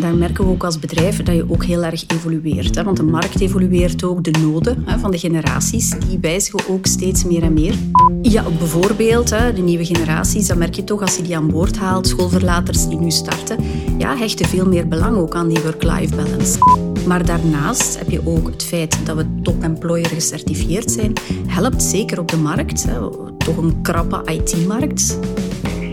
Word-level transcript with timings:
daar 0.00 0.14
merken 0.14 0.44
we 0.44 0.50
ook 0.50 0.64
als 0.64 0.78
bedrijf 0.78 1.22
dat 1.22 1.34
je 1.34 1.44
ook 1.48 1.64
heel 1.64 1.84
erg 1.84 2.04
evolueert. 2.06 2.74
Hè? 2.74 2.84
Want 2.84 2.96
de 2.96 3.02
markt 3.02 3.40
evolueert 3.40 4.04
ook, 4.04 4.24
de 4.24 4.30
noden 4.30 4.82
hè, 4.86 4.98
van 4.98 5.10
de 5.10 5.18
generaties, 5.18 5.94
die 6.08 6.18
wijzigen 6.20 6.68
ook 6.68 6.86
steeds 6.86 7.24
meer 7.24 7.42
en 7.42 7.52
meer. 7.52 7.74
Ja, 8.22 8.42
bijvoorbeeld 8.58 9.30
hè, 9.30 9.52
de 9.52 9.60
nieuwe 9.60 9.84
generaties, 9.84 10.46
dat 10.46 10.56
merk 10.56 10.74
je 10.74 10.84
toch 10.84 11.00
als 11.00 11.16
je 11.16 11.22
die 11.22 11.36
aan 11.36 11.50
boord 11.50 11.76
haalt, 11.76 12.06
schoolverlaters 12.06 12.88
die 12.88 12.98
nu 12.98 13.10
starten, 13.10 13.56
ja, 13.98 14.16
hechten 14.16 14.46
veel 14.46 14.66
meer 14.66 14.88
belang 14.88 15.16
ook 15.16 15.34
aan 15.34 15.48
die 15.48 15.60
work-life 15.62 16.16
balance. 16.16 16.58
Maar 17.06 17.24
daarnaast 17.26 17.98
heb 17.98 18.10
je 18.10 18.20
ook 18.24 18.46
het 18.46 18.64
feit 18.64 19.06
dat 19.06 19.16
we 19.16 19.26
top-employer 19.42 20.08
gecertificeerd 20.08 20.90
zijn, 20.90 21.12
helpt 21.46 21.82
zeker 21.82 22.18
op 22.18 22.28
de 22.28 22.36
markt. 22.36 22.84
Hè, 22.84 22.98
toch 23.38 23.56
een 23.56 23.82
krappe 23.82 24.22
IT-markt 24.32 25.18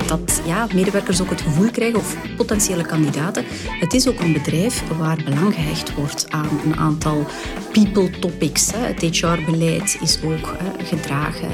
dat 0.08 0.42
ja, 0.46 0.68
medewerkers 0.74 1.22
ook 1.22 1.30
het 1.30 1.42
gevoel 1.42 1.72
krijgen, 1.72 2.00
of 2.00 2.16
potentiële 2.38 2.86
kandidaten, 2.86 3.44
het 3.80 3.94
is 3.94 4.08
ook 4.08 4.20
een 4.20 4.34
bedrijf 4.34 4.84
waar 4.98 5.18
belang 5.26 5.54
gehecht 5.54 5.96
wordt 5.96 6.26
aan 6.30 6.60
een 6.66 6.76
aantal 6.76 7.26
people 7.72 8.10
topics. 8.20 8.72
Het 8.76 9.02
HR-beleid 9.02 9.98
is 10.02 10.20
ook 10.24 10.56
gedragen. 10.84 11.50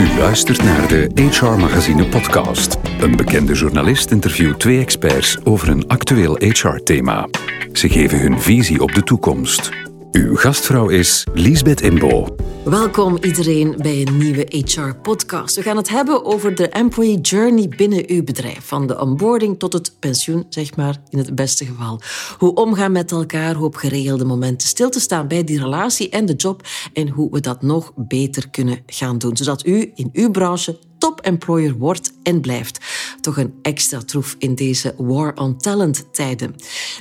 U 0.00 0.18
luistert 0.18 0.62
naar 0.62 0.88
de 0.88 1.10
HR 1.14 1.44
Magazine 1.44 2.08
podcast. 2.08 2.76
Een 3.00 3.16
bekende 3.16 3.52
journalist 3.52 4.10
interviewt 4.10 4.58
twee 4.60 4.80
experts 4.80 5.44
over 5.44 5.68
een 5.68 5.88
actueel 5.88 6.36
HR-thema. 6.38 7.28
Ze 7.72 7.88
geven 7.88 8.20
hun 8.20 8.40
visie 8.40 8.80
op 8.80 8.92
de 8.94 9.02
toekomst. 9.02 9.83
Uw 10.14 10.36
gastvrouw 10.36 10.88
is 10.88 11.26
Liesbeth 11.32 11.80
Imbo. 11.80 12.36
Welkom 12.64 13.18
iedereen 13.20 13.74
bij 13.76 14.06
een 14.06 14.16
nieuwe 14.16 14.46
HR-podcast. 14.48 15.56
We 15.56 15.62
gaan 15.62 15.76
het 15.76 15.88
hebben 15.88 16.24
over 16.24 16.54
de 16.54 16.68
employee 16.68 17.20
journey 17.20 17.68
binnen 17.68 18.04
uw 18.06 18.24
bedrijf. 18.24 18.64
Van 18.64 18.86
de 18.86 19.00
onboarding 19.00 19.58
tot 19.58 19.72
het 19.72 19.96
pensioen, 19.98 20.46
zeg 20.48 20.76
maar, 20.76 20.96
in 21.08 21.18
het 21.18 21.34
beste 21.34 21.64
geval. 21.64 22.00
Hoe 22.38 22.54
omgaan 22.54 22.92
met 22.92 23.10
elkaar, 23.12 23.54
hoe 23.54 23.66
op 23.66 23.74
geregelde 23.74 24.24
momenten 24.24 24.68
stil 24.68 24.90
te 24.90 25.00
staan 25.00 25.28
bij 25.28 25.44
die 25.44 25.58
relatie 25.58 26.08
en 26.08 26.26
de 26.26 26.34
job 26.34 26.66
en 26.92 27.08
hoe 27.08 27.30
we 27.30 27.40
dat 27.40 27.62
nog 27.62 27.92
beter 27.96 28.50
kunnen 28.50 28.82
gaan 28.86 29.18
doen, 29.18 29.36
zodat 29.36 29.66
u 29.66 29.92
in 29.94 30.08
uw 30.12 30.30
branche 30.30 30.78
top-employer 31.04 31.74
wordt 31.78 32.12
en 32.22 32.40
blijft. 32.40 32.78
Toch 33.20 33.36
een 33.36 33.54
extra 33.62 34.00
troef 34.00 34.36
in 34.38 34.54
deze 34.54 34.94
War 34.96 35.32
on 35.34 35.56
Talent 35.56 36.06
tijden. 36.10 36.54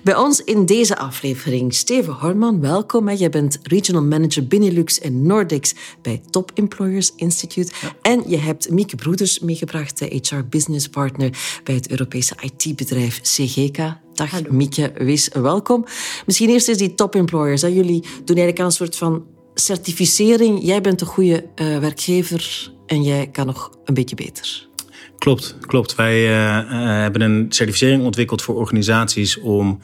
Bij 0.04 0.16
ons 0.16 0.44
in 0.44 0.66
deze 0.66 0.98
aflevering 0.98 1.74
Steven 1.74 2.14
Horman, 2.14 2.60
welkom. 2.60 3.10
Jij 3.10 3.30
bent 3.30 3.60
Regional 3.62 4.04
Manager 4.04 4.48
Benelux 4.48 5.00
en 5.00 5.22
Nordics 5.22 5.76
bij 6.02 6.22
Top 6.30 6.52
Employers 6.54 7.12
Institute. 7.16 7.72
En 8.02 8.24
je 8.28 8.38
hebt 8.38 8.70
Mieke 8.70 8.96
Broeders 8.96 9.40
meegebracht, 9.40 10.00
de 10.00 10.22
HR 10.22 10.44
Business 10.50 10.88
Partner 10.88 11.38
bij 11.64 11.76
het 11.76 11.90
Europese 11.90 12.36
IT-bedrijf 12.42 13.22
CGK. 13.22 13.78
Dag 14.14 14.32
Hallo. 14.32 14.52
Mieke, 14.52 14.92
wees 14.96 15.28
welkom. 15.28 15.86
Misschien 16.26 16.50
eerst 16.50 16.68
eens 16.68 16.78
die 16.78 16.96
top 16.96 17.16
employers. 17.16 17.62
Jullie 17.62 18.02
doen 18.02 18.38
eigenlijk 18.38 18.60
aan 18.60 18.66
een 18.66 18.72
soort 18.72 18.96
van 18.96 19.26
certificering. 19.54 20.64
Jij 20.64 20.82
bent 20.82 21.02
een 21.02 21.08
goede 21.08 21.46
uh, 21.56 21.80
werkgever 21.80 22.73
en 22.86 23.04
jij 23.04 23.28
kan 23.28 23.46
nog 23.46 23.72
een 23.86 23.94
beetje 23.94 24.16
beter. 24.16 24.72
Klopt, 25.24 25.56
klopt. 25.62 25.96
Wij 25.96 26.30
uh, 26.30 26.70
hebben 27.02 27.22
een 27.22 27.46
certificering 27.50 28.04
ontwikkeld 28.04 28.42
voor 28.42 28.56
organisaties 28.56 29.40
om 29.40 29.80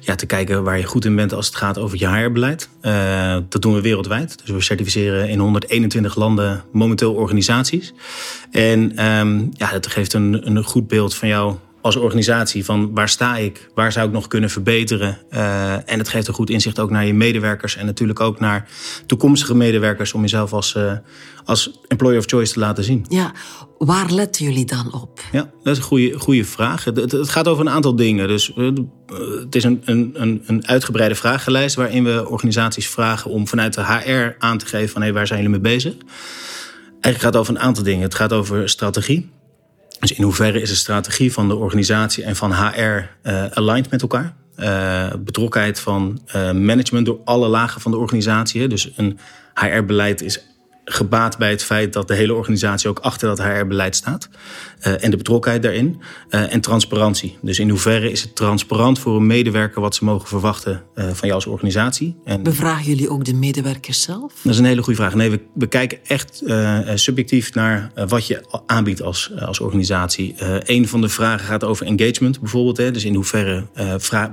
ja, 0.00 0.14
te 0.14 0.26
kijken 0.26 0.62
waar 0.62 0.78
je 0.78 0.84
goed 0.84 1.04
in 1.04 1.16
bent 1.16 1.32
als 1.32 1.46
het 1.46 1.56
gaat 1.56 1.78
over 1.78 1.98
je 1.98 2.08
HR-beleid. 2.08 2.68
Uh, 2.82 3.36
dat 3.48 3.62
doen 3.62 3.74
we 3.74 3.80
wereldwijd. 3.80 4.38
Dus 4.38 4.50
we 4.50 4.60
certificeren 4.60 5.28
in 5.28 5.38
121 5.38 6.16
landen 6.16 6.64
momenteel 6.72 7.14
organisaties. 7.14 7.92
En 8.50 9.06
um, 9.06 9.50
ja, 9.52 9.70
dat 9.70 9.86
geeft 9.86 10.12
een, 10.12 10.46
een 10.46 10.64
goed 10.64 10.88
beeld 10.88 11.14
van 11.14 11.28
jou 11.28 11.56
als 11.84 11.96
organisatie 11.96 12.64
van 12.64 12.94
waar 12.94 13.08
sta 13.08 13.36
ik, 13.36 13.68
waar 13.74 13.92
zou 13.92 14.06
ik 14.06 14.12
nog 14.12 14.28
kunnen 14.28 14.50
verbeteren. 14.50 15.18
Uh, 15.30 15.72
en 15.72 15.98
het 15.98 16.08
geeft 16.08 16.28
een 16.28 16.34
goed 16.34 16.50
inzicht 16.50 16.78
ook 16.78 16.90
naar 16.90 17.06
je 17.06 17.14
medewerkers 17.14 17.76
en 17.76 17.86
natuurlijk 17.86 18.20
ook 18.20 18.40
naar 18.40 18.68
toekomstige 19.06 19.54
medewerkers 19.54 20.12
om 20.12 20.20
jezelf 20.20 20.52
als, 20.52 20.74
uh, 20.74 20.92
als 21.44 21.80
employer 21.88 22.18
of 22.18 22.24
choice 22.24 22.52
te 22.52 22.58
laten 22.58 22.84
zien. 22.84 23.06
Ja, 23.08 23.32
waar 23.78 24.10
letten 24.10 24.44
jullie 24.44 24.64
dan 24.64 24.92
op? 24.92 25.20
Ja, 25.32 25.50
dat 25.62 25.72
is 25.72 25.78
een 25.78 25.84
goede, 25.84 26.18
goede 26.18 26.44
vraag. 26.44 26.84
Het, 26.84 26.96
het, 26.96 27.28
gaat 27.28 27.48
over 27.48 27.66
een 27.66 27.72
aantal 27.72 27.96
dingen. 27.96 28.28
Dus 28.28 28.52
uh, 28.56 28.70
het 29.40 29.54
is 29.54 29.64
een, 29.64 29.82
een, 29.84 30.42
een 30.46 30.66
uitgebreide 30.66 31.14
vragenlijst 31.14 31.76
waarin 31.76 32.04
we 32.04 32.28
organisaties 32.28 32.88
vragen 32.88 33.30
om 33.30 33.48
vanuit 33.48 33.74
de 33.74 33.84
HR 33.84 34.44
aan 34.44 34.58
te 34.58 34.66
geven 34.66 34.88
van 34.88 35.00
hé, 35.00 35.06
hey, 35.06 35.16
waar 35.16 35.26
zijn 35.26 35.42
jullie 35.42 35.60
mee 35.60 35.72
bezig? 35.72 35.94
Eigenlijk 36.90 37.18
gaat 37.18 37.32
het 37.32 37.36
over 37.36 37.54
een 37.54 37.60
aantal 37.60 37.84
dingen. 37.84 38.02
Het 38.02 38.14
gaat 38.14 38.32
over 38.32 38.68
strategie. 38.68 39.32
Dus 40.08 40.16
in 40.16 40.24
hoeverre 40.24 40.60
is 40.60 40.68
de 40.68 40.74
strategie 40.74 41.32
van 41.32 41.48
de 41.48 41.54
organisatie 41.54 42.24
en 42.24 42.36
van 42.36 42.52
HR 42.52 42.80
uh, 43.22 43.44
aligned 43.50 43.90
met 43.90 44.02
elkaar? 44.02 44.34
Uh, 44.58 45.12
betrokkenheid 45.18 45.80
van 45.80 46.20
uh, 46.26 46.52
management 46.52 47.06
door 47.06 47.18
alle 47.24 47.48
lagen 47.48 47.80
van 47.80 47.90
de 47.90 47.96
organisatie. 47.96 48.68
Dus 48.68 48.92
een 48.96 49.18
HR-beleid 49.54 50.22
is 50.22 50.40
gebaat 50.84 51.38
bij 51.38 51.50
het 51.50 51.64
feit 51.64 51.92
dat 51.92 52.08
de 52.08 52.14
hele 52.14 52.34
organisatie 52.34 52.88
ook 52.88 52.98
achter 52.98 53.28
dat 53.28 53.42
HR-beleid 53.42 53.96
staat. 53.96 54.28
Uh, 54.86 55.04
en 55.04 55.10
de 55.10 55.16
betrokkenheid 55.16 55.62
daarin. 55.62 56.00
Uh, 56.30 56.52
en 56.52 56.60
transparantie. 56.60 57.38
Dus 57.42 57.58
in 57.58 57.68
hoeverre 57.68 58.10
is 58.10 58.22
het 58.22 58.36
transparant 58.36 58.98
voor 58.98 59.16
een 59.16 59.26
medewerker 59.26 59.80
wat 59.80 59.94
ze 59.94 60.04
mogen 60.04 60.28
verwachten 60.28 60.82
uh, 60.94 61.04
van 61.04 61.14
jou 61.20 61.32
als 61.32 61.46
organisatie. 61.46 62.16
En 62.24 62.42
Bevragen 62.42 62.84
jullie 62.84 63.08
ook 63.08 63.24
de 63.24 63.34
medewerkers 63.34 64.02
zelf? 64.02 64.32
Dat 64.42 64.52
is 64.52 64.58
een 64.58 64.64
hele 64.64 64.82
goede 64.82 64.98
vraag. 64.98 65.14
Nee, 65.14 65.30
we, 65.30 65.40
we 65.54 65.66
kijken 65.66 65.98
echt 66.06 66.42
subjectief 66.94 67.54
naar 67.54 67.90
wat 68.08 68.26
je 68.26 68.62
aanbiedt 68.66 69.02
als, 69.02 69.32
als 69.38 69.60
organisatie. 69.60 70.34
een 70.64 70.88
van 70.88 71.00
de 71.00 71.08
vragen 71.08 71.46
gaat 71.46 71.64
over 71.64 71.86
engagement 71.86 72.40
bijvoorbeeld. 72.40 72.76
Hè. 72.76 72.90
Dus 72.90 73.04
in 73.04 73.14
hoeverre 73.14 73.66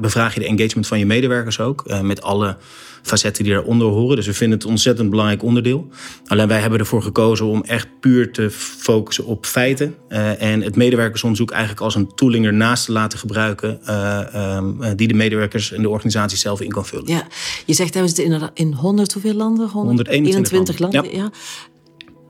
bevraag 0.02 0.34
je 0.34 0.40
de 0.40 0.46
engagement 0.46 0.88
van 0.88 1.00
je 1.00 1.06
medewerkers 1.06 1.60
ook. 1.60 2.02
met 2.02 2.22
alle 2.22 2.58
facetten 3.02 3.44
die 3.44 3.54
daaronder 3.54 3.88
horen. 3.88 4.16
Dus 4.16 4.26
we 4.26 4.34
vinden 4.34 4.58
het 4.58 4.66
een 4.66 4.74
ontzettend 4.74 5.10
belangrijk 5.10 5.44
onderdeel. 5.44 5.88
Alleen 6.26 6.48
wij 6.48 6.60
hebben 6.60 6.80
ervoor 6.80 7.02
gekozen 7.02 7.46
om 7.46 7.64
echt 7.64 7.88
puur 8.00 8.32
te 8.32 8.50
focussen 8.52 9.26
op 9.26 9.46
feiten. 9.46 9.96
Uh, 10.10 10.42
en 10.42 10.62
het 10.62 10.76
medewerkersonderzoek 10.76 11.52
eigenlijk 11.52 11.82
als 11.82 11.96
een 11.96 12.16
tooling 12.16 12.46
ernaast 12.46 12.86
te 12.86 12.92
laten 12.92 13.20
gebruiken. 13.20 13.80
Uh, 13.88 14.56
um, 14.56 14.96
die 14.96 15.08
de 15.08 15.14
medewerkers 15.14 15.72
en 15.72 15.82
de 15.82 15.90
organisatie 15.90 16.38
zelf 16.38 16.62
in 16.62 16.72
kan 16.72 16.86
vullen. 16.86 17.08
Ja, 17.08 17.28
je 17.66 17.74
zegt 17.74 17.94
dat 17.94 18.02
we 18.02 18.08
zitten 18.08 18.52
in 18.54 18.74
100 18.74 19.14
hoeveel 19.14 19.34
landen? 19.34 19.70
121 19.70 20.52
landen. 20.52 20.76
landen. 20.80 21.16
Ja. 21.16 21.24
ja. 21.24 21.32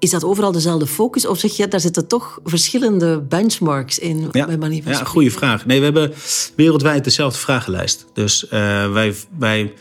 Is 0.02 0.10
dat 0.10 0.24
overal 0.24 0.52
dezelfde 0.52 0.88
focus? 0.88 1.28
Of 1.28 1.40
zeg 1.40 1.58
je, 1.58 1.68
daar 1.68 1.80
zitten 1.80 2.08
toch 2.08 2.40
verschillende 2.44 3.20
benchmarks 3.20 4.00
in? 4.00 4.30
Ja, 4.32 4.58
bij 4.58 4.82
ja 4.86 5.04
goede 5.04 5.32
vraag. 5.32 5.66
Nee, 5.66 5.78
we 5.78 5.84
hebben 5.84 6.14
wereldwijd 6.56 7.04
dezelfde 7.04 7.40
vragenlijst. 7.40 8.06
Dus 8.14 8.44
uh, 8.44 8.50
wij, 8.92 9.16
wij 9.38 9.74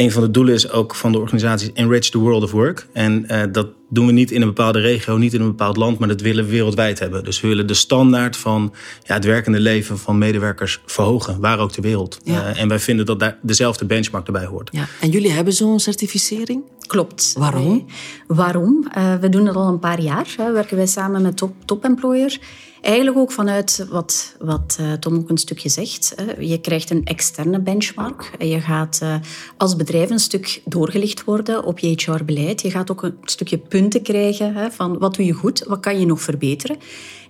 een 0.00 0.10
van 0.10 0.22
de 0.22 0.30
doelen 0.30 0.54
is 0.54 0.70
ook 0.70 0.94
van 0.94 1.12
de 1.12 1.18
organisatie 1.18 1.70
Enrich 1.74 2.08
the 2.08 2.18
World 2.18 2.42
of 2.42 2.50
Work. 2.50 2.86
En 2.92 3.24
uh, 3.30 3.42
dat 3.52 3.68
doen 3.88 4.06
we 4.06 4.12
niet 4.12 4.30
in 4.30 4.40
een 4.40 4.46
bepaalde 4.46 4.80
regio, 4.80 5.16
niet 5.16 5.34
in 5.34 5.40
een 5.40 5.46
bepaald 5.46 5.76
land, 5.76 5.98
maar 5.98 6.08
dat 6.08 6.20
willen 6.20 6.44
we 6.44 6.50
wereldwijd 6.50 6.98
hebben. 6.98 7.24
Dus 7.24 7.40
we 7.40 7.48
willen 7.48 7.66
de 7.66 7.74
standaard 7.74 8.36
van 8.36 8.72
ja, 9.02 9.14
het 9.14 9.24
werkende 9.24 9.60
leven 9.60 9.98
van 9.98 10.18
medewerkers 10.18 10.80
verhogen, 10.86 11.40
waar 11.40 11.58
ook 11.58 11.72
ter 11.72 11.82
wereld. 11.82 12.18
Ja. 12.24 12.50
Uh, 12.50 12.60
en 12.60 12.68
wij 12.68 12.78
vinden 12.78 13.06
dat 13.06 13.18
daar 13.20 13.38
dezelfde 13.42 13.84
benchmark 13.84 14.26
erbij 14.26 14.44
hoort. 14.44 14.68
Ja. 14.72 14.86
En 15.00 15.10
jullie 15.10 15.30
hebben 15.30 15.52
zo'n 15.52 15.80
certificering? 15.80 16.62
Klopt. 16.86 17.34
Waarom? 17.38 17.68
Nee. 17.68 17.84
Waarom? 18.26 18.88
Uh, 18.96 19.14
we 19.14 19.28
doen 19.28 19.44
dat 19.44 19.56
al 19.56 19.68
een 19.68 19.78
paar 19.78 20.00
jaar. 20.00 20.34
Hè. 20.36 20.52
Werken 20.52 20.76
wij 20.76 20.86
samen 20.86 21.22
met 21.22 21.36
Top, 21.36 21.54
top 21.64 21.84
Employer. 21.84 22.38
Eigenlijk 22.80 23.16
ook 23.16 23.32
vanuit 23.32 23.86
wat, 23.90 24.36
wat 24.38 24.78
uh, 24.80 24.92
Tom 24.92 25.16
ook 25.16 25.30
een 25.30 25.38
stukje 25.38 25.68
zegt. 25.68 26.14
Je 26.38 26.60
krijgt 26.60 26.90
een 26.90 27.04
externe 27.04 27.60
benchmark. 27.60 28.30
Je 28.38 28.60
gaat 28.60 29.00
uh, 29.02 29.14
als 29.56 29.76
bedrijf 29.76 30.10
een 30.10 30.18
stuk 30.18 30.62
doorgelicht 30.64 31.24
worden 31.24 31.64
op 31.64 31.78
je 31.78 31.88
HR-beleid. 31.88 32.62
Je 32.62 32.70
gaat 32.70 32.90
ook 32.90 33.02
een 33.02 33.16
stukje 33.24 33.58
punten 33.58 34.02
krijgen 34.02 34.72
van 34.72 34.98
wat 34.98 35.14
doe 35.14 35.26
je 35.26 35.32
goed, 35.32 35.64
wat 35.66 35.80
kan 35.80 36.00
je 36.00 36.06
nog 36.06 36.20
verbeteren. 36.20 36.76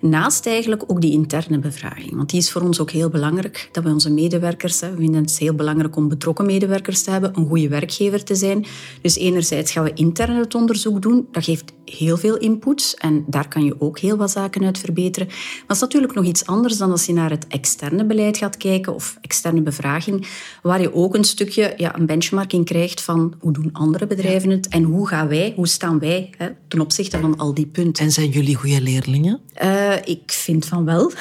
Naast 0.01 0.47
eigenlijk 0.47 0.83
ook 0.87 1.01
die 1.01 1.13
interne 1.13 1.59
bevraging. 1.59 2.17
Want 2.17 2.31
die 2.31 2.41
is 2.41 2.51
voor 2.51 2.63
ons 2.63 2.81
ook 2.81 2.91
heel 2.91 3.09
belangrijk. 3.09 3.69
Dat 3.73 3.85
we 3.85 3.91
onze 3.91 4.11
medewerkers, 4.11 4.81
we 4.81 4.95
vinden 4.97 5.23
het 5.23 5.39
heel 5.39 5.55
belangrijk 5.55 5.97
om 5.97 6.09
betrokken 6.09 6.47
medewerkers 6.47 7.03
te 7.03 7.11
hebben, 7.11 7.33
een 7.35 7.47
goede 7.47 7.69
werkgever 7.69 8.25
te 8.25 8.35
zijn. 8.35 8.67
Dus 9.03 9.17
enerzijds 9.17 9.73
gaan 9.73 9.85
we 9.85 9.93
intern 9.95 10.37
het 10.37 10.55
onderzoek 10.55 11.03
doen. 11.03 11.29
Dat 11.31 11.45
geeft 11.45 11.73
heel 11.97 12.17
veel 12.17 12.37
input 12.37 12.95
en 12.99 13.25
daar 13.27 13.49
kan 13.49 13.65
je 13.65 13.75
ook 13.79 13.99
heel 13.99 14.17
wat 14.17 14.31
zaken 14.31 14.65
uit 14.65 14.79
verbeteren. 14.79 15.29
Maar 15.29 15.37
het 15.67 15.77
is 15.77 15.81
natuurlijk 15.81 16.15
nog 16.15 16.25
iets 16.25 16.47
anders 16.47 16.77
dan 16.77 16.91
als 16.91 17.07
je 17.07 17.13
naar 17.13 17.31
het 17.31 17.47
externe 17.47 18.05
beleid 18.05 18.37
gaat 18.37 18.57
kijken 18.57 18.95
of 18.95 19.19
externe 19.21 19.63
bevraging, 19.63 20.27
waar 20.63 20.81
je 20.81 20.95
ook 20.95 21.15
een 21.15 21.25
stukje 21.25 21.75
ja, 21.77 21.97
een 21.99 22.07
benchmarking 22.07 22.65
krijgt 22.65 23.03
van 23.03 23.35
hoe 23.39 23.53
doen 23.53 23.71
andere 23.73 24.07
bedrijven 24.07 24.51
het 24.51 24.69
en 24.69 24.83
hoe 24.83 25.09
gaan 25.09 25.29
wij, 25.29 25.53
hoe 25.57 25.69
staan 25.69 25.99
wij 25.99 26.31
hè, 26.37 26.49
ten 26.69 26.81
opzichte 26.81 27.19
van 27.21 27.37
al 27.37 27.55
die 27.55 27.67
punten. 27.67 28.05
En 28.05 28.13
zijn 28.13 28.29
jullie 28.29 28.55
goede 28.55 28.81
leerlingen? 28.81 29.41
Uh, 29.63 29.97
ik 30.05 30.33
vind 30.33 30.67
van 30.67 30.85
wel. 30.85 31.13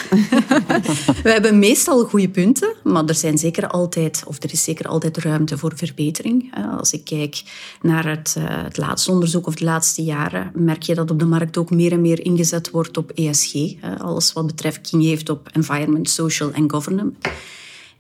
we 1.24 1.30
hebben 1.32 1.60
meestal 1.60 2.04
goede 2.04 2.30
punten, 2.30 2.74
maar 2.84 3.06
er, 3.06 3.16
zijn 3.16 3.38
zeker 3.38 3.68
altijd, 3.68 4.24
of 4.26 4.44
er 4.44 4.52
is 4.52 4.64
zeker 4.64 4.88
altijd 4.88 5.18
ruimte 5.18 5.58
voor 5.58 5.72
verbetering. 5.76 6.54
Als 6.78 6.92
ik 6.92 7.06
kijk 7.06 7.44
naar 7.82 8.08
het, 8.08 8.36
uh, 8.38 8.44
het 8.48 8.78
laatste 8.78 9.12
onderzoek 9.12 9.48
of 9.48 9.56
de 9.56 9.64
laatste 9.64 10.04
jaren, 10.04 10.52
merk 10.60 10.84
je 10.84 10.96
dat 10.96 11.12
op 11.12 11.20
de 11.20 11.26
markt 11.26 11.58
ook 11.58 11.72
meer 11.72 11.92
en 11.92 12.02
meer 12.02 12.26
ingezet 12.26 12.70
wordt 12.70 12.98
op 12.98 13.12
ESG. 13.12 13.54
alles 13.98 14.34
wat 14.34 14.48
betreft 14.48 14.92
heeft 14.92 15.30
op 15.30 15.50
environment, 15.54 16.10
social 16.10 16.52
en 16.52 16.72
governance. 16.72 17.16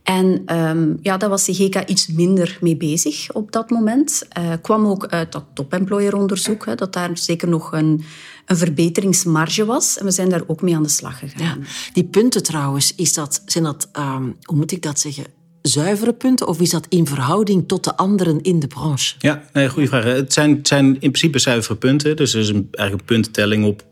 En 0.03 0.56
um, 0.57 0.97
ja, 1.01 1.17
daar 1.17 1.29
was 1.29 1.47
GK 1.51 1.83
iets 1.85 2.07
minder 2.07 2.57
mee 2.61 2.77
bezig 2.77 3.31
op 3.33 3.51
dat 3.51 3.69
moment. 3.69 4.27
Uh, 4.38 4.53
kwam 4.61 4.85
ook 4.85 5.06
uit 5.06 5.31
dat 5.31 5.44
top-employer-onderzoek, 5.53 6.65
hè, 6.65 6.75
dat 6.75 6.94
daar 6.94 7.17
zeker 7.17 7.47
nog 7.47 7.71
een, 7.71 8.03
een 8.45 8.57
verbeteringsmarge 8.57 9.65
was. 9.65 9.97
En 9.97 10.06
we 10.06 10.11
zijn 10.11 10.29
daar 10.29 10.44
ook 10.47 10.61
mee 10.61 10.75
aan 10.75 10.83
de 10.83 10.89
slag 10.89 11.19
gegaan. 11.19 11.65
Die 11.94 12.03
punten 12.03 12.44
trouwens, 12.44 12.95
is 12.95 13.13
dat, 13.13 13.41
zijn 13.45 13.63
dat, 13.63 13.89
um, 13.94 14.35
hoe 14.44 14.57
moet 14.57 14.71
ik 14.71 14.81
dat 14.81 15.00
zeggen, 15.00 15.25
zuivere 15.69 16.13
punten 16.13 16.48
of 16.48 16.60
is 16.60 16.69
dat 16.69 16.86
in 16.89 17.07
verhouding 17.07 17.68
tot 17.68 17.83
de 17.83 17.95
anderen 17.98 18.42
in 18.42 18.60
de 18.60 18.68
branche? 18.68 19.16
Ja, 19.19 19.44
nee, 19.54 19.69
goede 19.69 19.88
vraag. 19.88 20.04
Het 20.04 20.33
zijn, 20.33 20.60
zijn 20.63 20.86
in 20.86 21.00
principe 21.00 21.39
zuivere 21.39 21.75
punten. 21.75 22.16
Dus 22.16 22.33
er 22.33 22.39
is 22.39 22.50
een, 22.50 22.68
eigenlijk 22.71 23.10
een 23.10 23.16
puntentelling 23.16 23.66
op 23.66 23.83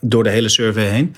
door 0.00 0.22
de 0.22 0.30
hele 0.30 0.48
survey 0.48 0.88
heen. 0.88 1.14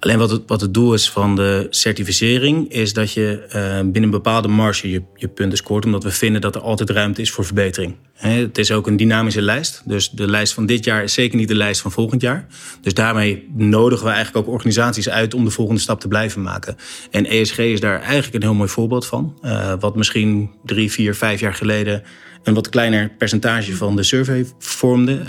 Alleen 0.00 0.18
wat 0.18 0.30
het, 0.30 0.42
wat 0.46 0.60
het 0.60 0.74
doel 0.74 0.94
is 0.94 1.10
van 1.10 1.36
de 1.36 1.66
certificering, 1.70 2.72
is 2.72 2.92
dat 2.92 3.12
je 3.12 3.44
uh, 3.46 3.52
binnen 3.80 4.02
een 4.02 4.10
bepaalde 4.10 4.48
marge 4.48 4.90
je, 4.90 5.02
je 5.14 5.28
punten 5.28 5.58
scoort, 5.58 5.84
omdat 5.84 6.02
we 6.02 6.10
vinden 6.10 6.40
dat 6.40 6.54
er 6.54 6.60
altijd 6.60 6.90
ruimte 6.90 7.20
is 7.20 7.30
voor 7.30 7.44
verbetering. 7.44 7.96
het 8.14 8.58
is 8.58 8.72
ook 8.72 8.86
een 8.86 8.96
dynamische 8.96 9.42
lijst. 9.42 9.82
Dus 9.84 10.10
de 10.10 10.26
lijst 10.26 10.54
van 10.54 10.66
dit 10.66 10.84
jaar 10.84 11.02
is 11.02 11.12
zeker 11.12 11.38
niet 11.38 11.48
de 11.48 11.54
lijst 11.54 11.80
van 11.80 11.92
volgend 11.92 12.20
jaar. 12.22 12.46
Dus 12.80 12.94
daarmee 12.94 13.48
nodigen 13.54 14.06
we 14.06 14.12
eigenlijk 14.12 14.46
ook 14.46 14.54
organisaties 14.54 15.08
uit 15.08 15.34
om 15.34 15.44
de 15.44 15.50
volgende 15.50 15.80
stap 15.80 16.00
te 16.00 16.08
blijven 16.08 16.42
maken. 16.42 16.76
En 17.10 17.26
ESG 17.26 17.58
is 17.58 17.80
daar 17.80 18.00
eigenlijk 18.00 18.34
een 18.34 18.42
heel 18.42 18.54
mooi 18.54 18.68
voorbeeld 18.68 19.06
van. 19.06 19.38
Uh, 19.42 19.72
wat 19.80 19.96
misschien 19.96 20.50
drie, 20.64 20.90
vier, 20.90 21.14
vijf 21.14 21.40
jaar 21.40 21.54
geleden 21.54 22.02
een 22.42 22.54
wat 22.54 22.68
kleiner 22.68 23.10
percentage 23.18 23.76
van 23.76 23.96
de 23.96 24.02
survey 24.02 24.46
vormde, 24.58 25.20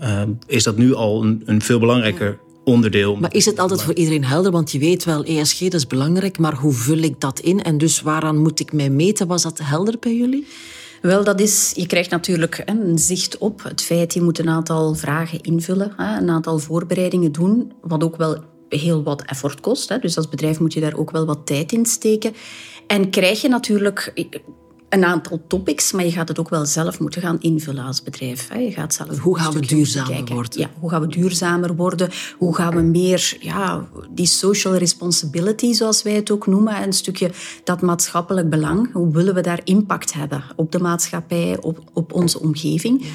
uh, 0.00 0.22
is 0.46 0.62
dat 0.62 0.76
nu 0.76 0.94
al 0.94 1.22
een, 1.22 1.42
een 1.44 1.62
veel 1.62 1.78
belangrijker 1.78 2.38
onderdeel. 2.66 3.16
Maar 3.16 3.34
is 3.34 3.44
het 3.44 3.58
altijd 3.58 3.82
voor 3.82 3.94
iedereen 3.94 4.24
helder? 4.24 4.52
Want 4.52 4.72
je 4.72 4.78
weet 4.78 5.04
wel, 5.04 5.24
ESG 5.24 5.58
dat 5.60 5.74
is 5.74 5.86
belangrijk, 5.86 6.38
maar 6.38 6.54
hoe 6.54 6.72
vul 6.72 6.98
ik 6.98 7.20
dat 7.20 7.40
in? 7.40 7.62
En 7.62 7.78
dus 7.78 8.00
waaraan 8.00 8.38
moet 8.38 8.60
ik 8.60 8.72
mij 8.72 8.90
meten? 8.90 9.26
Was 9.26 9.42
dat 9.42 9.60
helder 9.62 9.96
bij 10.00 10.16
jullie? 10.16 10.46
Wel, 11.02 11.24
dat 11.24 11.40
is, 11.40 11.72
je 11.74 11.86
krijgt 11.86 12.10
natuurlijk 12.10 12.62
een 12.64 12.98
zicht 12.98 13.38
op 13.38 13.62
het 13.62 13.82
feit, 13.82 14.14
je 14.14 14.22
moet 14.22 14.38
een 14.38 14.48
aantal 14.48 14.94
vragen 14.94 15.40
invullen, 15.40 15.92
een 15.96 16.30
aantal 16.30 16.58
voorbereidingen 16.58 17.32
doen, 17.32 17.72
wat 17.80 18.04
ook 18.04 18.16
wel 18.16 18.44
heel 18.68 19.02
wat 19.02 19.22
effort 19.22 19.60
kost. 19.60 20.02
Dus 20.02 20.16
als 20.16 20.28
bedrijf 20.28 20.60
moet 20.60 20.72
je 20.72 20.80
daar 20.80 20.96
ook 20.96 21.10
wel 21.10 21.26
wat 21.26 21.46
tijd 21.46 21.72
in 21.72 21.86
steken. 21.86 22.32
En 22.86 23.10
krijg 23.10 23.40
je 23.40 23.48
natuurlijk 23.48 24.12
een 24.88 25.04
aantal 25.04 25.40
topics, 25.46 25.92
maar 25.92 26.04
je 26.04 26.10
gaat 26.10 26.28
het 26.28 26.38
ook 26.38 26.48
wel 26.48 26.66
zelf 26.66 27.00
moeten 27.00 27.22
gaan 27.22 27.40
invullen 27.40 27.84
als 27.84 28.02
bedrijf. 28.02 28.54
Je 28.54 28.70
gaat 28.70 28.94
zelf 28.94 29.18
hoe 29.18 29.38
gaan 29.38 29.52
we 29.52 29.66
duurzamer 29.66 30.24
worden? 30.24 30.60
Ja, 30.60 30.70
hoe 30.78 30.90
gaan 30.90 31.00
we 31.00 31.06
duurzamer 31.06 31.76
worden? 31.76 32.10
Hoe 32.38 32.54
gaan 32.54 32.74
we 32.74 32.80
meer 32.80 33.36
ja, 33.40 33.88
die 34.10 34.26
social 34.26 34.74
responsibility, 34.74 35.72
zoals 35.72 36.02
wij 36.02 36.12
het 36.12 36.30
ook 36.30 36.46
noemen, 36.46 36.82
een 36.82 36.92
stukje 36.92 37.30
dat 37.64 37.80
maatschappelijk 37.80 38.50
belang, 38.50 38.92
hoe 38.92 39.12
willen 39.12 39.34
we 39.34 39.40
daar 39.40 39.60
impact 39.64 40.12
hebben 40.12 40.44
op 40.56 40.72
de 40.72 40.78
maatschappij, 40.78 41.58
op, 41.60 41.78
op 41.92 42.12
onze 42.12 42.40
omgeving? 42.40 43.06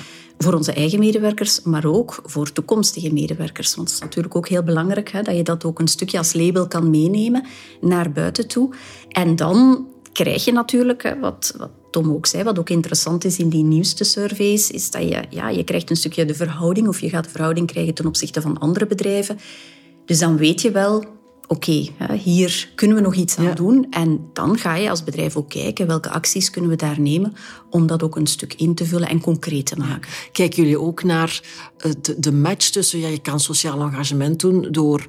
voor 0.44 0.54
onze 0.54 0.74
eigen 0.74 1.00
medewerkers, 1.00 1.62
maar 1.62 1.86
ook 1.86 2.20
voor 2.24 2.52
toekomstige 2.52 3.14
medewerkers. 3.14 3.76
Want 3.76 3.88
het 3.88 3.98
is 3.98 4.04
natuurlijk 4.04 4.36
ook 4.36 4.48
heel 4.48 4.64
belangrijk 4.64 5.12
hè, 5.12 5.22
dat 5.22 5.36
je 5.36 5.44
dat 5.44 5.66
ook 5.66 5.80
een 5.80 5.88
stukje 5.88 6.18
als 6.18 6.34
label 6.34 6.68
kan 6.68 6.90
meenemen 6.90 7.46
naar 7.82 8.12
buiten 8.12 8.48
toe. 8.48 8.74
En 9.08 9.36
dan 9.36 9.86
krijg 10.14 10.46
je 10.46 10.52
natuurlijk, 10.52 11.16
wat, 11.20 11.54
wat 11.58 11.70
Tom 11.92 12.12
ook 12.12 12.26
zei, 12.26 12.44
wat 12.44 12.60
ook 12.60 12.70
interessant 12.70 13.24
is 13.24 13.38
in 13.38 13.50
die 13.50 13.64
nieuwste 13.64 14.04
surveys, 14.04 14.72
is 14.72 14.92
dat 14.92 15.02
je, 15.02 15.24
ja, 15.30 15.50
je 15.50 15.64
krijgt 15.64 15.90
een 15.90 15.96
stukje 15.96 16.26
de 16.26 16.34
verhouding, 16.34 16.88
of 16.88 17.00
je 17.00 17.10
gaat 17.10 17.24
de 17.24 17.30
verhouding 17.30 17.68
krijgen 17.68 17.94
ten 17.94 18.06
opzichte 18.06 18.42
van 18.42 18.58
andere 18.58 18.86
bedrijven. 18.86 19.40
Dus 20.06 20.20
dan 20.20 20.38
weet 20.38 20.62
je 20.62 20.72
wel, 20.72 21.06
oké, 21.48 21.88
hier 22.24 22.72
kunnen 22.76 22.98
we 22.98 23.04
nog 23.04 23.16
iets 23.16 23.38
aan 23.38 23.56
doen. 23.56 23.88
En 23.90 24.30
dan 24.34 24.58
ga 24.58 24.76
je 24.76 24.90
als 24.90 25.04
bedrijf 25.04 25.36
ook 25.36 25.50
kijken 25.50 25.88
welke 25.88 26.10
acties 26.10 26.50
kunnen 26.50 26.70
we 26.70 26.76
daar 26.76 27.00
nemen 27.00 27.34
om 27.70 27.88
dat 27.88 28.04
ook 28.04 28.16
een 28.16 28.28
stuk 28.28 28.54
in 28.54 28.76
te 28.76 28.86
vullen 28.86 29.10
en 29.10 29.22
concreet 29.22 29.66
te 29.66 29.76
maken. 29.76 30.12
Kijken 30.32 30.64
jullie 30.64 30.80
ook 30.80 31.04
naar 31.04 31.42
eh, 31.78 31.92
de, 32.02 32.20
de 32.20 32.32
match 32.32 32.70
tussen, 32.70 33.00
ja, 33.00 33.08
je 33.08 33.22
kan 33.22 33.40
sociaal 33.40 33.82
engagement 33.82 34.40
doen 34.40 34.68
door 34.72 35.08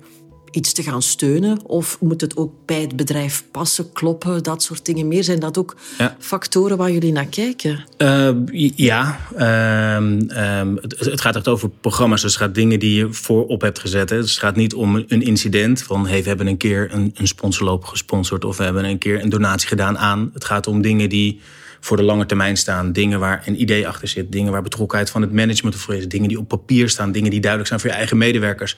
iets 0.53 0.73
te 0.73 0.83
gaan 0.83 1.03
steunen? 1.03 1.67
Of 1.67 1.97
moet 2.01 2.21
het 2.21 2.37
ook 2.37 2.53
bij 2.67 2.81
het 2.81 2.97
bedrijf 2.97 3.45
passen, 3.51 3.93
kloppen, 3.93 4.43
dat 4.43 4.63
soort 4.63 4.85
dingen 4.85 5.09
meer? 5.09 5.25
Zijn 5.25 5.41
dat 5.41 5.59
ook 5.59 5.77
factoren 6.19 6.77
waar 6.77 6.91
jullie 6.91 7.13
naar 7.13 7.27
kijken? 7.27 7.85
Uh, 7.99 8.31
ja, 8.75 9.21
uh, 9.39 10.75
het, 10.81 10.99
het, 10.99 11.21
gaat 11.21 11.37
echt 11.37 11.49
over 11.49 11.69
programma's. 11.69 12.23
Dus 12.23 12.35
het 12.35 12.43
gaat 12.43 12.55
dingen 12.55 12.79
die 12.79 12.95
je 12.95 13.13
voorop 13.13 13.61
hebt 13.61 13.79
gezet. 13.79 14.11
Hè. 14.11 14.21
Dus 14.21 14.31
het 14.31 14.41
gaat 14.41 14.57
niet 14.57 14.75
om 14.75 14.97
een 14.97 15.23
incident 15.23 15.83
van 15.83 16.07
hey, 16.07 16.23
we 16.23 16.29
hebben 16.29 16.47
een 16.47 16.57
keer 16.57 16.89
een, 16.93 17.11
een 17.15 17.27
sponsorloop 17.27 17.85
gesponsord 17.85 18.45
of 18.45 18.57
we 18.57 18.65
hebben 18.65 18.85
een 18.85 18.99
keer 18.99 19.23
een 19.23 19.29
donatie 19.29 19.69
gedaan 19.69 19.99
aan. 19.99 20.31
Het 20.35 20.45
gaat 20.45 20.67
om 20.67 20.83
dingen 20.83 21.09
die 21.09 21.41
voor 21.81 21.97
de 21.97 22.03
lange 22.03 22.27
termijn 22.27 22.57
staan. 22.57 22.93
Dingen 22.93 23.21
waar 23.21 23.43
een 23.47 23.61
idee 23.61 23.89
achter 23.89 24.09
zit. 24.09 24.33
Dingen 24.33 24.53
waar 24.53 24.63
betrokkenheid 24.63 25.11
van 25.11 25.23
het 25.23 25.33
management 25.33 25.77
voor 25.77 25.95
is. 25.95 26.09
Dingen 26.09 26.29
die 26.29 26.39
op 26.39 26.49
papier 26.49 26.89
staan. 26.89 27.13
Dingen 27.13 27.31
die 27.31 27.41
duidelijk 27.41 27.69
zijn 27.69 27.81
voor 27.81 27.91
je 27.91 27.97
eigen 27.97 28.19
medewerkers 28.19 28.77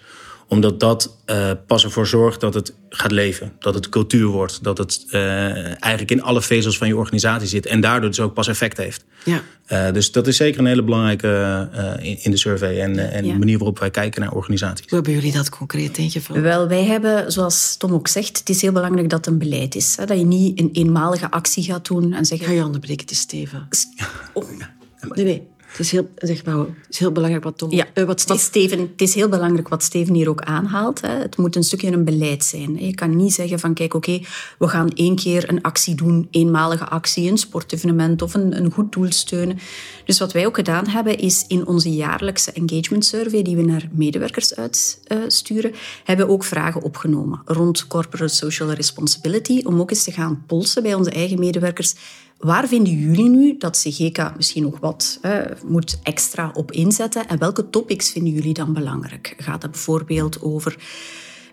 omdat 0.49 0.81
dat 0.81 1.17
uh, 1.27 1.51
pas 1.67 1.85
ervoor 1.85 2.07
zorgt 2.07 2.41
dat 2.41 2.55
het 2.55 2.75
gaat 2.89 3.11
leven. 3.11 3.53
Dat 3.59 3.75
het 3.75 3.89
cultuur 3.89 4.27
wordt. 4.27 4.63
Dat 4.63 4.79
het 4.79 5.07
uh, 5.11 5.21
eigenlijk 5.83 6.11
in 6.11 6.23
alle 6.23 6.43
vezels 6.43 6.79
van 6.79 6.89
je 6.89 6.97
organisatie 6.97 7.49
zit. 7.49 7.67
En 7.67 7.81
daardoor 7.81 8.09
dus 8.09 8.21
ook 8.21 8.35
pas 8.35 8.49
effect 8.49 8.77
heeft. 8.77 9.05
Ja. 9.25 9.43
Uh, 9.69 9.93
dus 9.93 10.13
dat 10.13 10.27
is 10.27 10.37
zeker 10.37 10.61
een 10.61 10.67
hele 10.67 10.83
belangrijke 10.83 11.69
in, 12.01 12.19
in, 12.23 12.31
de 12.31 12.37
survey. 12.37 12.81
En, 12.81 13.13
en 13.13 13.23
de 13.25 13.39
manier 13.39 13.59
waarop 13.59 13.79
wij 13.79 13.91
kijken 13.91 14.21
naar 14.21 14.33
organisaties. 14.33 14.87
Hoe 14.89 14.95
hebben 14.95 15.13
jullie 15.13 15.33
dat 15.33 15.49
concreet 15.49 15.99
ingevuld? 15.99 16.39
Wel, 16.39 16.69
wij 16.69 16.85
hebben, 16.85 17.33
zoals 17.33 17.77
Tom 17.77 17.93
ook 17.93 18.09
zegt, 18.09 18.39
het 18.39 18.49
is 18.49 18.63
heel 18.63 18.73
belangrijk 18.73 19.09
dat 19.09 19.25
het 19.25 19.35
een 19.35 19.39
beleid 19.39 19.75
is. 19.75 19.97
Hè? 19.97 20.05
Dat 20.05 20.19
je 20.19 20.25
niet 20.25 20.61
een 20.61 20.71
eenmalige 20.73 21.31
actie 21.31 21.63
gaat 21.63 21.87
doen 21.87 22.13
en 22.13 22.25
zeggen... 22.25 22.47
Ga 22.47 22.53
je 22.53 22.65
onderbreken, 22.65 23.03
het 23.03 23.11
is 23.11 23.19
Steven. 23.19 23.69
Oh. 24.33 24.45
Nee, 25.15 25.25
nee. 25.25 25.53
Het 25.77 25.85
is 25.87 25.91
heel, 25.91 26.09
zeg 26.17 26.45
maar, 26.45 26.67
is 26.89 26.99
heel 26.99 27.13
belangrijk 27.13 27.45
wat 27.45 27.59
Tom... 27.59 27.71
Ja, 27.71 27.87
uh, 27.95 28.05
wat 28.05 28.21
Steven, 28.21 28.43
Steven, 28.43 28.79
het 28.79 29.01
is 29.01 29.15
heel 29.15 29.29
belangrijk 29.29 29.69
wat 29.69 29.83
Steven 29.83 30.15
hier 30.15 30.29
ook 30.29 30.41
aanhaalt. 30.41 31.01
Hè. 31.01 31.09
Het 31.09 31.37
moet 31.37 31.57
een 31.57 31.63
stukje 31.63 31.93
een 31.93 32.05
beleid 32.05 32.45
zijn. 32.45 32.85
Je 32.87 32.95
kan 32.95 33.17
niet 33.17 33.33
zeggen 33.33 33.59
van, 33.59 33.75
kijk, 33.75 33.95
oké, 33.95 34.21
we 34.59 34.69
gaan 34.69 34.91
één 34.91 35.17
keer 35.17 35.49
een 35.49 35.63
actie 35.63 35.95
doen, 35.95 36.29
eenmalige 36.31 36.89
actie, 36.89 37.31
een 37.31 37.39
sportevenement 37.39 38.23
of 38.23 38.35
een, 38.35 38.57
een 38.57 38.71
goed 38.71 38.93
doel 38.93 39.13
steunen. 39.13 39.59
Dus 40.05 40.19
wat 40.19 40.33
wij 40.33 40.47
ook 40.47 40.57
gedaan 40.57 40.87
hebben, 40.87 41.19
is 41.19 41.45
in 41.49 41.67
onze 41.67 41.95
jaarlijkse 41.95 42.53
engagement 42.53 43.05
survey, 43.05 43.43
die 43.43 43.57
we 43.57 43.63
naar 43.63 43.89
medewerkers 43.93 44.55
uitsturen, 44.57 45.71
uh, 45.71 45.77
hebben 46.05 46.27
we 46.27 46.33
ook 46.33 46.45
vragen 46.45 46.83
opgenomen 46.83 47.43
rond 47.45 47.87
corporate 47.87 48.35
social 48.35 48.73
responsibility, 48.73 49.61
om 49.65 49.81
ook 49.81 49.91
eens 49.91 50.05
te 50.05 50.13
gaan 50.13 50.45
polsen 50.47 50.83
bij 50.83 50.95
onze 50.95 51.11
eigen 51.11 51.39
medewerkers 51.39 51.95
Waar 52.45 52.69
vinden 52.69 52.93
jullie 52.93 53.29
nu 53.29 53.57
dat 53.59 53.77
CGK 53.77 54.33
misschien 54.37 54.63
nog 54.63 54.79
wat 54.81 55.21
moet 55.67 55.99
extra 56.03 56.51
op 56.55 56.73
inzetten? 56.73 57.29
En 57.29 57.39
welke 57.39 57.71
topics 57.71 58.11
vinden 58.11 58.33
jullie 58.33 58.55
dan 58.55 58.73
belangrijk? 58.73 59.35
Gaat 59.39 59.63
het 59.63 59.71
bijvoorbeeld 59.71 60.43
over 60.43 60.77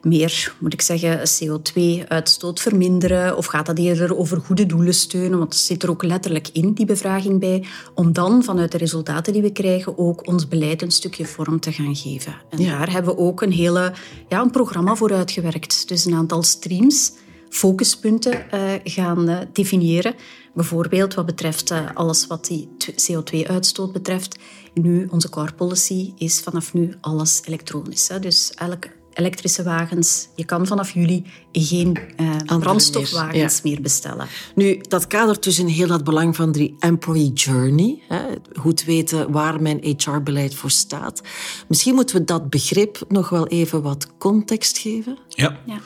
meer, 0.01 0.55
moet 0.59 0.73
ik 0.73 0.81
zeggen, 0.81 1.19
CO2-uitstoot 1.19 2.59
verminderen? 2.59 3.37
Of 3.37 3.45
gaat 3.45 3.65
dat 3.65 3.77
eerder 3.77 4.17
over 4.17 4.39
goede 4.39 4.65
doelen 4.65 4.93
steunen? 4.93 5.37
Want 5.37 5.51
dat 5.51 5.59
zit 5.59 5.83
er 5.83 5.89
ook 5.89 6.03
letterlijk 6.03 6.49
in, 6.53 6.73
die 6.73 6.85
bevraging 6.85 7.39
bij. 7.39 7.63
Om 7.93 8.13
dan 8.13 8.43
vanuit 8.43 8.71
de 8.71 8.77
resultaten 8.77 9.33
die 9.33 9.41
we 9.41 9.51
krijgen 9.51 9.97
ook 9.97 10.27
ons 10.27 10.47
beleid 10.47 10.81
een 10.81 10.91
stukje 10.91 11.25
vorm 11.25 11.59
te 11.59 11.71
gaan 11.71 11.95
geven. 11.95 12.35
En 12.49 12.65
daar 12.65 12.91
hebben 12.91 13.15
we 13.15 13.21
ook 13.21 13.41
een 13.41 13.51
hele 13.51 13.93
ja, 14.29 14.41
een 14.41 14.51
programma 14.51 14.95
voor 14.95 15.13
uitgewerkt. 15.13 15.87
Dus 15.87 16.05
een 16.05 16.15
aantal 16.15 16.43
streams 16.43 17.11
focuspunten 17.49 18.45
uh, 18.53 18.59
gaan 18.83 19.29
uh, 19.29 19.37
definiëren. 19.53 20.13
Bijvoorbeeld 20.53 21.13
wat 21.13 21.25
betreft 21.25 21.71
uh, 21.71 21.89
alles 21.93 22.27
wat 22.27 22.45
die 22.45 22.69
CO2-uitstoot 22.81 23.91
betreft. 23.91 24.39
Nu, 24.73 25.07
onze 25.09 25.29
core 25.29 25.53
policy 25.53 26.13
is 26.17 26.39
vanaf 26.39 26.73
nu 26.73 26.95
alles 27.01 27.41
elektronisch. 27.45 28.07
Dus 28.07 28.51
elk 28.53 28.87
elektrische 29.13 29.63
wagens. 29.63 30.27
Je 30.35 30.45
kan 30.45 30.67
vanaf 30.67 30.91
juli 30.91 31.23
geen 31.51 31.97
uh, 32.19 32.57
brandstofwagens 32.59 33.61
meer, 33.61 33.81
bestellen. 33.81 34.27
Nu, 34.55 34.79
dat 34.87 35.07
kadert 35.07 35.43
dus 35.43 35.59
in 35.59 35.67
heel 35.67 35.87
dat 35.87 36.03
belang 36.03 36.35
van 36.35 36.51
die 36.51 36.75
employee 36.79 37.33
journey. 37.33 38.01
Hè? 38.07 38.21
Goed 38.53 38.83
weten 38.83 39.31
waar 39.31 39.61
mijn 39.61 39.95
HR-beleid 39.97 40.55
voor 40.55 40.71
staat. 40.71 41.21
Misschien 41.67 41.95
moeten 41.95 42.15
we 42.15 42.23
dat 42.23 42.49
begrip 42.49 43.01
nog 43.07 43.29
wel 43.29 43.47
even 43.47 43.81
wat 43.81 44.07
context 44.17 44.77
geven. 44.77 45.17
Ja, 45.27 45.59
ja. 45.65 45.79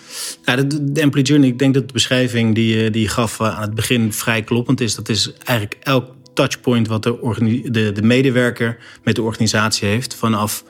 ja 0.46 0.56
de, 0.56 0.92
de, 0.92 1.02
employee 1.02 1.28
journey, 1.28 1.50
ik 1.50 1.60
denk 1.60 1.74
dat 1.74 1.88
de 1.88 1.94
beschrijving 1.94 2.56
die, 2.56 2.90
die 2.90 3.02
je 3.02 3.08
gaf 3.08 3.40
eh, 3.40 3.56
aan 3.56 3.62
het 3.62 3.76
begin 3.76 4.14
vrij 4.14 4.44
kloppend 4.44 4.82
is. 4.82 4.96
Dat 4.96 5.10
is 5.10 5.34
eigenlijk 5.44 5.80
elk 5.84 6.06
touchpoint 6.34 6.88
wat 6.88 7.04
de, 7.04 7.62
de, 7.72 7.92
de 7.92 8.02
medewerker 8.02 8.78
met 9.04 9.16
de 9.16 9.22
organisatie 9.22 9.88
heeft 9.88 10.16
vanaf 10.16 10.64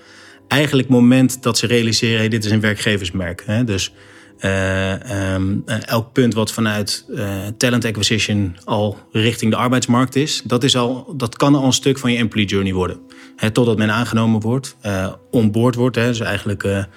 eigenlijk 0.48 0.88
moment 0.88 1.44
dat 1.44 1.58
ze 1.58 1.68
realiseren... 1.68 2.18
Hey, 2.18 2.30
dit 2.30 2.46
is 2.46 2.52
een 2.52 2.60
werkgeversmerk. 2.60 3.44
Hè? 3.46 3.64
Dus 3.64 3.94
ehm, 4.40 5.58
elk 5.86 6.12
punt 6.12 6.34
wat 6.34 6.52
vanuit 6.52 7.06
talent 7.58 7.86
acquisition 7.86 8.56
al 8.64 8.98
richting 9.12 9.52
de 9.52 9.58
arbeidsmarkt 9.58 10.16
is, 10.16 10.42
dat, 10.44 10.64
is 10.64 10.76
al, 10.76 11.14
dat 11.18 11.36
kan 11.36 11.56
al 11.56 11.66
een 11.66 11.74
stuk 11.74 11.98
van 11.98 12.12
je 12.12 12.18
employee 12.18 12.48
journey 12.48 12.74
worden. 12.74 13.00
totdat 13.52 13.78
men 13.78 13.92
aangenomen 13.92 14.42
wordt, 14.42 14.76
onboord 15.32 15.76
wordt. 15.76 15.96
Hè, 15.96 16.08
dus 16.08 16.20
eigenlijk 16.20 16.88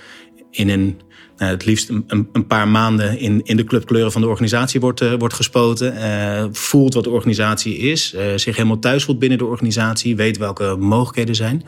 in 0.50 0.69
een 0.69 1.00
nou, 1.38 1.50
het 1.50 1.64
liefst 1.64 1.88
een, 1.88 2.28
een, 2.33 2.47
paar 2.47 2.69
maanden 2.69 3.19
in, 3.19 3.40
in 3.45 3.57
de 3.57 3.64
clubkleuren 3.64 4.12
van 4.12 4.21
de 4.21 4.28
organisatie 4.28 4.81
wordt, 4.81 5.00
uh, 5.00 5.14
wordt 5.19 5.35
gespoten. 5.35 5.95
Uh, 5.95 6.45
voelt 6.52 6.95
wat 6.95 7.05
de 7.05 7.11
organisatie 7.11 7.76
is. 7.76 8.14
Uh, 8.14 8.21
zich 8.37 8.57
helemaal 8.57 8.78
thuis 8.78 9.05
voelt 9.05 9.19
binnen 9.19 9.38
de 9.38 9.45
organisatie. 9.45 10.17
Weet 10.17 10.38
welke 10.38 10.76
mogelijkheden 10.78 11.35
zijn. 11.35 11.64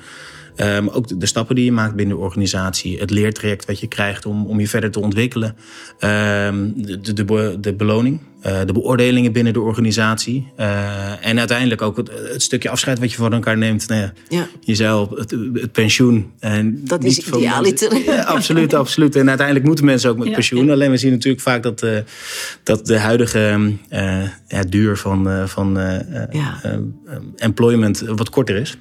Ook 0.92 1.20
de, 1.20 1.26
stappen 1.26 1.54
die 1.54 1.64
je 1.64 1.72
maakt 1.72 1.94
binnen 1.94 2.16
de 2.16 2.22
organisatie. 2.22 2.98
Het 2.98 3.10
leertraject 3.10 3.64
wat 3.64 3.80
je 3.80 3.86
krijgt 3.86 4.26
om, 4.26 4.46
om 4.46 4.60
je 4.60 4.68
verder 4.68 4.90
te 4.90 5.00
ontwikkelen. 5.00 5.56
De, 5.98 7.12
de, 7.14 7.56
de 7.60 7.74
beloning. 7.74 8.20
Uh, 8.46 8.60
de 8.66 8.72
beoordelingen 8.72 9.32
binnen 9.32 9.52
de 9.52 9.60
organisatie. 9.60 10.52
Uh, 10.58 11.26
en 11.26 11.38
uiteindelijk 11.38 11.82
ook 11.82 11.96
het, 11.96 12.10
het, 12.32 12.42
stukje 12.42 12.68
afscheid 12.68 12.98
wat 12.98 13.10
je 13.10 13.16
van 13.16 13.32
elkaar 13.32 13.58
neemt. 13.58 13.88
Nou 13.88 14.00
ja, 14.00 14.12
ja. 14.28 14.46
Jezelf, 14.60 15.10
het, 15.10 15.30
het, 15.30 15.72
pensioen. 15.72 16.32
En 16.38 16.80
dat 16.84 17.04
is 17.04 17.18
idealiter. 17.18 18.04
Ja, 18.04 18.22
absoluut, 18.22 18.74
absoluut. 18.74 19.16
En 19.16 19.28
uiteindelijk 19.28 19.66
moeten 19.66 19.84
mensen 19.84 20.10
ook 20.10 20.18
met 20.18 20.32
pensioen. 20.32 20.70
Alleen 20.70 20.90
we 20.90 20.96
zien 20.96 21.10
natuurlijk 21.10 21.42
vaak 21.42 21.62
dat, 21.62 21.82
uh, 21.82 21.98
dat 22.62 22.86
de 22.86 22.98
huidige 22.98 23.72
ja, 24.48 24.62
duur 24.68 24.96
van, 24.96 25.48
van 25.48 25.78
employment 27.36 28.00
wat 28.00 28.30
korter 28.30 28.56
is. 28.56 28.76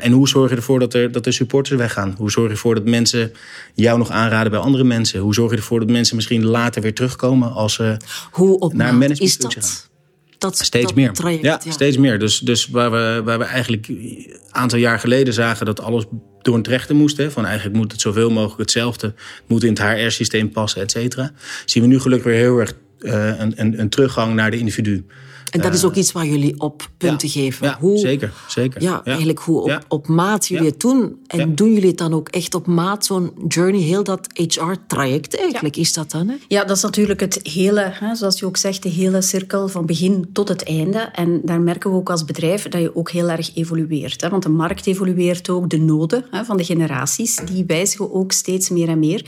en 0.00 0.12
hoe 0.12 0.28
zorg 0.28 0.50
je 0.50 0.56
ervoor 0.56 0.78
dat 0.78 0.94
er, 0.94 1.12
dat 1.12 1.24
de 1.24 1.32
supporters 1.32 1.78
weggaan? 1.78 2.14
Hoe 2.18 2.30
zorg 2.30 2.46
je 2.46 2.52
ervoor 2.52 2.74
dat 2.74 2.84
mensen 2.84 3.32
jou 3.74 3.98
nog 3.98 4.10
aanraden 4.10 4.50
bij 4.50 4.60
andere 4.60 4.84
mensen? 4.84 5.20
Hoe 5.20 5.34
zorg 5.34 5.50
je 5.50 5.56
ervoor 5.56 5.80
dat 5.80 5.90
mensen 5.90 6.16
misschien 6.16 6.44
later 6.44 6.82
weer 6.82 6.94
terugkomen 6.94 7.52
als 7.52 7.74
ze 7.74 7.96
hoe 8.30 8.58
op 8.58 8.74
is 9.00 9.36
dat? 9.36 9.90
Dat, 10.38 10.58
steeds 10.58 10.86
dat 10.86 10.94
meer. 10.94 11.12
Traject, 11.12 11.64
ja, 11.64 11.70
steeds 11.70 11.96
meer. 11.96 12.18
Dus, 12.18 12.38
dus 12.38 12.68
waar, 12.68 12.90
we, 12.90 13.22
waar 13.24 13.38
we 13.38 13.44
eigenlijk 13.44 13.88
een 13.88 14.38
aantal 14.50 14.78
jaar 14.78 14.98
geleden 14.98 15.34
zagen 15.34 15.66
dat 15.66 15.80
alles 15.80 16.04
door 16.42 16.54
een 16.54 16.62
trechter 16.62 16.96
moest. 16.96 17.16
Hè, 17.16 17.30
van 17.30 17.46
eigenlijk 17.46 17.76
moet 17.76 17.92
het 17.92 18.00
zoveel 18.00 18.30
mogelijk 18.30 18.58
hetzelfde. 18.58 19.14
moet 19.46 19.64
in 19.64 19.68
het 19.68 19.82
HR-systeem 19.82 20.50
passen, 20.50 20.82
et 20.82 20.90
cetera. 20.90 21.32
Zien 21.64 21.82
we 21.82 21.88
nu 21.88 22.00
gelukkig 22.00 22.32
weer 22.32 22.40
heel 22.40 22.58
erg 22.58 22.72
uh, 22.98 23.40
een, 23.40 23.52
een, 23.56 23.80
een 23.80 23.88
teruggang 23.88 24.34
naar 24.34 24.50
de 24.50 24.58
individu. 24.58 25.04
En 25.52 25.60
dat 25.60 25.74
is 25.74 25.84
ook 25.84 25.94
iets 25.94 26.12
waar 26.12 26.26
jullie 26.26 26.60
op 26.60 26.88
punten 26.96 27.28
geven. 27.28 27.66
Ja, 27.66 27.76
hoe, 27.80 27.98
zeker. 27.98 28.32
zeker. 28.48 28.82
Ja, 28.82 29.04
eigenlijk 29.04 29.38
hoe 29.38 29.60
op, 29.60 29.84
op 29.88 30.08
maat 30.08 30.46
jullie 30.46 30.66
het 30.66 30.80
doen. 30.80 31.16
En 31.26 31.54
doen 31.54 31.72
jullie 31.72 31.88
het 31.88 31.98
dan 31.98 32.14
ook 32.14 32.28
echt 32.28 32.54
op 32.54 32.66
maat, 32.66 33.04
zo'n 33.04 33.32
journey, 33.48 33.80
heel 33.80 34.04
dat 34.04 34.28
HR-traject 34.32 35.36
eigenlijk, 35.38 35.76
is 35.76 35.92
dat 35.92 36.10
dan? 36.10 36.28
Hè? 36.28 36.34
Ja, 36.48 36.64
dat 36.64 36.76
is 36.76 36.82
natuurlijk 36.82 37.20
het 37.20 37.40
hele, 37.42 37.90
hè, 37.92 38.14
zoals 38.14 38.38
je 38.38 38.46
ook 38.46 38.56
zegt, 38.56 38.82
de 38.82 38.88
hele 38.88 39.22
cirkel 39.22 39.68
van 39.68 39.86
begin 39.86 40.28
tot 40.32 40.48
het 40.48 40.64
einde. 40.64 40.98
En 40.98 41.40
daar 41.44 41.60
merken 41.60 41.90
we 41.90 41.96
ook 41.96 42.10
als 42.10 42.24
bedrijf 42.24 42.68
dat 42.68 42.80
je 42.80 42.96
ook 42.96 43.10
heel 43.10 43.30
erg 43.30 43.56
evolueert. 43.56 44.20
Hè, 44.20 44.28
want 44.28 44.42
de 44.42 44.48
markt 44.48 44.86
evolueert 44.86 45.48
ook, 45.48 45.70
de 45.70 45.78
noden 45.78 46.24
hè, 46.30 46.44
van 46.44 46.56
de 46.56 46.64
generaties, 46.64 47.36
die 47.44 47.64
wijzigen 47.66 48.12
ook 48.12 48.32
steeds 48.32 48.70
meer 48.70 48.88
en 48.88 48.98
meer. 48.98 49.24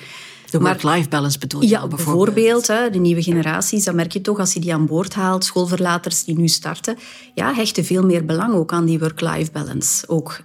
De 0.58 0.61
work-life 0.61 1.08
balance 1.08 1.38
bedoel 1.38 1.61
je 1.62 1.68
Ja, 1.68 1.87
bijvoorbeeld. 1.87 2.66
hè, 2.66 2.90
de 2.90 2.99
nieuwe 2.99 3.23
generaties, 3.23 3.84
dat 3.84 3.94
merk 3.94 4.12
je 4.12 4.20
toch 4.20 4.38
als 4.38 4.52
je 4.52 4.61
die 4.61 4.75
aan 4.75 4.87
boord 4.87 5.14
haalt. 5.14 5.44
Schoolverlaters 5.44 6.25
die 6.25 6.38
nu 6.38 6.49
starten, 6.49 6.96
ja, 7.34 7.54
hechten 7.54 7.84
veel 7.84 8.04
meer 8.04 8.25
belang 8.25 8.54
ook 8.54 8.73
aan 8.73 8.84
die 8.84 8.99
work-life 8.99 9.50
balance. 9.52 10.08
Ook 10.08 10.40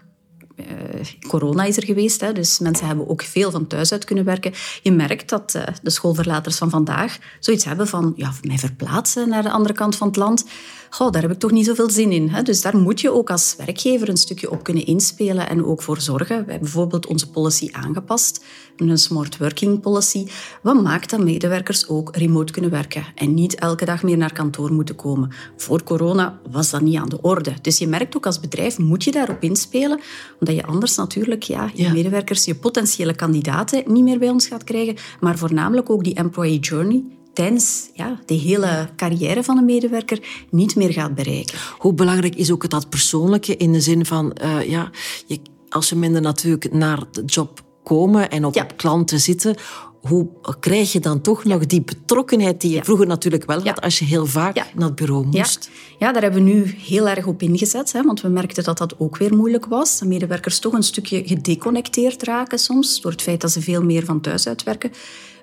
corona 1.28 1.64
is 1.64 1.78
er 1.78 1.86
geweest, 1.86 2.22
hè, 2.22 2.34
dus 2.34 2.60
mensen 2.60 2.88
hebben 2.88 3.10
ook 3.10 3.22
veel 3.22 3.52
van 3.52 3.68
thuis 3.68 3.92
uit 3.92 4.06
kunnen 4.06 4.26
werken. 4.26 4.54
Je 4.82 4.92
merkt 4.92 5.30
dat 5.30 5.54
uh, 5.56 5.64
de 5.82 5.90
schoolverlaters 5.90 6.58
van 6.58 6.70
vandaag 6.70 7.18
zoiets 7.40 7.66
hebben 7.66 7.88
van 7.88 8.14
ja, 8.16 8.34
mij 8.42 8.58
verplaatsen 8.58 9.30
naar 9.30 9.44
de 9.44 9.52
andere 9.52 9.74
kant 9.74 9.96
van 9.96 10.08
het 10.08 10.16
land 10.16 10.46
goh, 10.90 11.12
daar 11.12 11.22
heb 11.22 11.32
ik 11.32 11.40
toch 11.40 11.52
niet 11.52 11.66
zoveel 11.66 11.90
zin 11.90 12.12
in. 12.12 12.30
Hè? 12.30 12.42
Dus 12.42 12.62
daar 12.62 12.78
moet 12.78 13.02
je 13.02 13.14
ook 13.14 13.30
als 13.30 13.56
werkgever 13.58 14.10
een 14.10 14.18
stukje 14.18 14.52
op 14.52 14.64
kunnen 14.64 14.86
inspelen 14.86 15.50
en 15.50 15.66
ook 15.66 15.82
voor 15.82 16.02
zorgen. 16.02 16.28
We 16.28 16.34
hebben 16.34 16.60
bijvoorbeeld 16.60 17.08
onze 17.08 17.30
policy 17.30 17.70
aangepast, 17.72 18.46
een 18.78 18.98
smart 18.98 19.38
working 19.38 19.82
policy. 19.82 20.28
Wat 20.62 20.84
maakt 20.84 21.10
dat 21.10 21.24
medewerkers 21.24 21.88
ook 21.88 22.16
remote 22.16 22.54
kunnen 22.54 22.72
werken 22.72 23.04
en 23.16 23.34
niet 23.34 23.56
elke 23.56 23.86
dag 23.86 24.04
meer 24.04 24.18
naar 24.18 24.34
kantoor 24.34 24.74
moeten 24.74 24.96
komen? 24.96 25.32
Voor 25.58 25.84
corona 25.84 26.40
was 26.52 26.70
dat 26.70 26.82
niet 26.82 26.98
aan 26.98 27.10
de 27.10 27.22
orde. 27.22 27.54
Dus 27.62 27.78
je 27.78 27.88
merkt 27.88 28.16
ook 28.16 28.26
als 28.26 28.40
bedrijf, 28.40 28.78
moet 28.78 29.04
je 29.04 29.12
daarop 29.12 29.44
inspelen, 29.44 30.00
omdat 30.50 30.66
je 30.66 30.72
anders 30.72 30.96
natuurlijk 30.96 31.44
ja, 31.44 31.72
je 31.74 31.90
medewerkers, 31.90 32.46
je 32.46 32.56
potentiële 32.56 33.16
kandidaten 33.16 33.84
niet 33.86 34.04
meer 34.04 34.20
bij 34.20 34.30
ons 34.30 34.48
gaat 34.48 34.64
krijgen, 34.64 34.96
maar 35.20 35.38
voornamelijk 35.38 35.90
ook 35.90 36.04
die 36.04 36.14
employee 36.14 36.60
journey 36.60 37.04
tijdens 37.34 37.90
ja, 37.94 38.20
de 38.26 38.34
hele 38.34 38.90
carrière 38.96 39.44
van 39.44 39.58
een 39.58 39.66
medewerker 39.66 40.46
niet 40.50 40.76
meer 40.76 40.94
gaat 40.94 41.16
bereiken. 41.16 41.58
Hoe 41.78 41.94
belangrijk 41.94 42.36
is 42.36 42.52
ook 42.52 42.70
dat 42.70 42.90
persoonlijke 42.90 43.58
in 43.58 43.72
de 43.72 43.82
zin 43.82 44.06
van, 44.06 44.38
uh, 44.44 44.70
ja, 44.70 44.90
je, 45.28 45.40
als 45.70 45.88
ze 45.88 45.96
minder 45.96 46.22
natuurlijk 46.22 46.74
naar 46.74 47.04
de 47.12 47.24
job 47.26 47.64
komen 47.84 48.30
en 48.30 48.46
ook 48.46 48.56
op 48.56 48.74
klanten 48.78 49.20
zitten, 49.20 49.56
hoe 50.02 50.28
krijg 50.60 50.92
je 50.92 51.00
dan 51.00 51.22
toch 51.22 51.44
nog 51.44 51.66
die 51.66 51.82
betrokkenheid 51.82 52.62
die 52.62 52.72
je 52.72 52.84
vroeger 52.84 53.08
natuurlijk 53.08 53.46
wel 53.46 53.64
had 53.64 53.82
als 53.82 54.00
je 54.00 54.06
heel 54.06 54.26
vaak 54.26 54.56
naar 54.56 54.88
het 54.88 54.96
bureau 54.96 55.26
moest? 55.26 55.70
Ja. 56.00 56.12
daar 56.12 56.22
hebben 56.22 56.44
we 56.44 56.50
nu 56.50 56.76
heel 56.78 57.08
erg 57.08 57.26
op 57.26 57.42
ingezet, 57.42 57.92
hè, 57.92 58.04
want 58.04 58.22
we 58.22 58.28
merkten 58.28 58.64
dat 58.64 58.78
dat 58.78 59.00
ook 59.00 59.18
weer 59.18 59.36
moeilijk 59.36 59.66
was. 59.66 60.00
Dat 60.00 60.08
medewerkers 60.08 60.60
toch 60.60 60.74
een 60.74 60.84
stukje 60.84 61.22
gedeconnecteerd 61.26 62.24
raken 62.24 62.60
soms 62.60 63.02
door 63.02 63.12
het 63.12 63.22
feit 63.22 63.42
dat 63.42 63.52
ze 63.52 63.62
veel 63.62 63.84
meer 63.84 64.06
van 64.06 64.22
thuis 64.22 64.48
uitwerken. 64.48 64.92